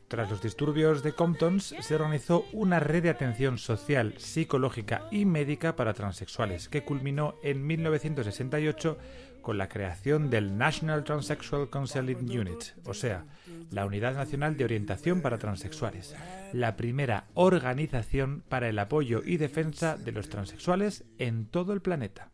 Tras 0.09 0.29
los 0.29 0.43
disturbios 0.43 1.05
de 1.05 1.13
Comptons, 1.13 1.77
se 1.79 1.95
organizó 1.95 2.47
una 2.53 2.81
red 2.81 3.05
de 3.05 3.11
atención 3.11 3.59
social, 3.59 4.15
psicológica 4.19 5.07
y 5.13 5.25
médica 5.25 5.77
para 5.77 5.95
transexuales, 5.95 6.69
que 6.69 6.83
culminó 6.83 7.37
en 7.45 7.65
1968 7.65 8.99
con 9.47 9.59
la 9.59 9.69
creación 9.69 10.29
del 10.29 10.59
National 10.59 11.05
Transsexual 11.05 11.71
Counseling 11.71 12.37
Unit, 12.37 12.75
o 12.85 12.93
sea, 12.93 13.27
la 13.71 13.87
Unidad 13.87 14.17
Nacional 14.17 14.57
de 14.57 14.65
Orientación 14.65 15.21
para 15.21 15.39
Transexuales, 15.39 16.17
la 16.53 16.75
primera 16.75 17.27
organización 17.35 18.43
para 18.49 18.69
el 18.69 18.77
apoyo 18.77 19.23
y 19.25 19.37
defensa 19.37 19.97
de 19.97 20.11
los 20.11 20.29
transexuales 20.29 21.05
en 21.19 21.47
todo 21.47 21.75
el 21.75 21.81
planeta. 21.81 22.33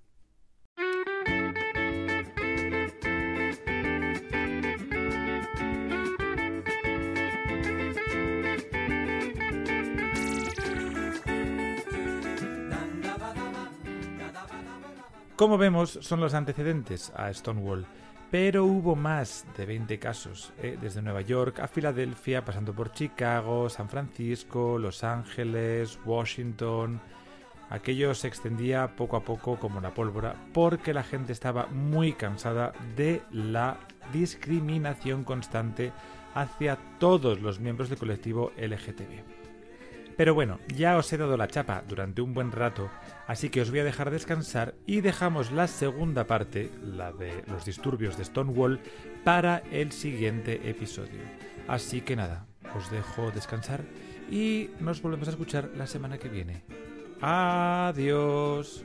Como 15.43 15.59
vemos, 15.59 15.99
son 16.03 16.21
los 16.21 16.35
antecedentes 16.35 17.11
a 17.17 17.35
Stonewall, 17.35 17.85
pero 18.31 18.65
hubo 18.65 18.95
más 18.95 19.45
de 19.57 19.67
20 19.67 19.99
casos, 19.99 20.53
¿eh? 20.63 20.79
desde 20.81 21.03
Nueva 21.03 21.23
York 21.23 21.59
a 21.59 21.67
Filadelfia, 21.67 22.45
pasando 22.45 22.73
por 22.73 22.93
Chicago, 22.93 23.69
San 23.69 23.89
Francisco, 23.89 24.79
Los 24.79 25.03
Ángeles, 25.03 25.99
Washington. 26.05 27.01
Aquello 27.71 28.15
se 28.15 28.29
extendía 28.29 28.95
poco 28.95 29.17
a 29.17 29.25
poco 29.25 29.59
como 29.59 29.81
la 29.81 29.93
pólvora 29.93 30.37
porque 30.55 30.95
la 30.95 31.03
gente 31.03 31.33
estaba 31.33 31.67
muy 31.67 32.13
cansada 32.13 32.73
de 32.95 33.23
la 33.33 33.79
discriminación 34.13 35.25
constante 35.25 35.91
hacia 36.35 36.79
todos 37.01 37.41
los 37.41 37.59
miembros 37.59 37.89
del 37.89 37.99
colectivo 37.99 38.53
LGTB. 38.57 39.42
Pero 40.16 40.35
bueno, 40.35 40.59
ya 40.75 40.96
os 40.96 41.12
he 41.12 41.16
dado 41.16 41.37
la 41.37 41.48
chapa 41.48 41.83
durante 41.88 42.22
un 42.22 42.35
buen 42.35 42.53
rato, 42.53 42.90
así 43.27 43.48
que 43.48 43.61
os 43.61 43.70
voy 43.70 43.81
a 43.81 43.85
dejar 43.85 44.11
descansar 44.11 44.75
y 44.87 45.01
dejamos 45.01 45.53
la 45.53 45.66
segunda 45.66 46.27
parte, 46.27 46.70
la 46.83 47.12
de 47.12 47.42
los 47.46 47.64
disturbios 47.64 48.16
de 48.16 48.25
Stonewall, 48.25 48.81
para 49.25 49.59
el 49.70 49.92
siguiente 49.92 50.68
episodio. 50.68 51.20
Así 51.68 52.01
que 52.03 52.16
nada, 52.16 52.46
os 52.77 52.90
dejo 52.90 53.31
descansar 53.31 53.85
y 54.31 54.70
nos 54.81 55.03
volvemos 55.03 55.29
a 55.29 55.33
escuchar 55.33 55.70
la 55.77 55.87
semana 55.87 56.18
que 56.18 56.29
viene. 56.29 56.64
Adiós. 57.20 58.85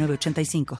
85 0.09 0.65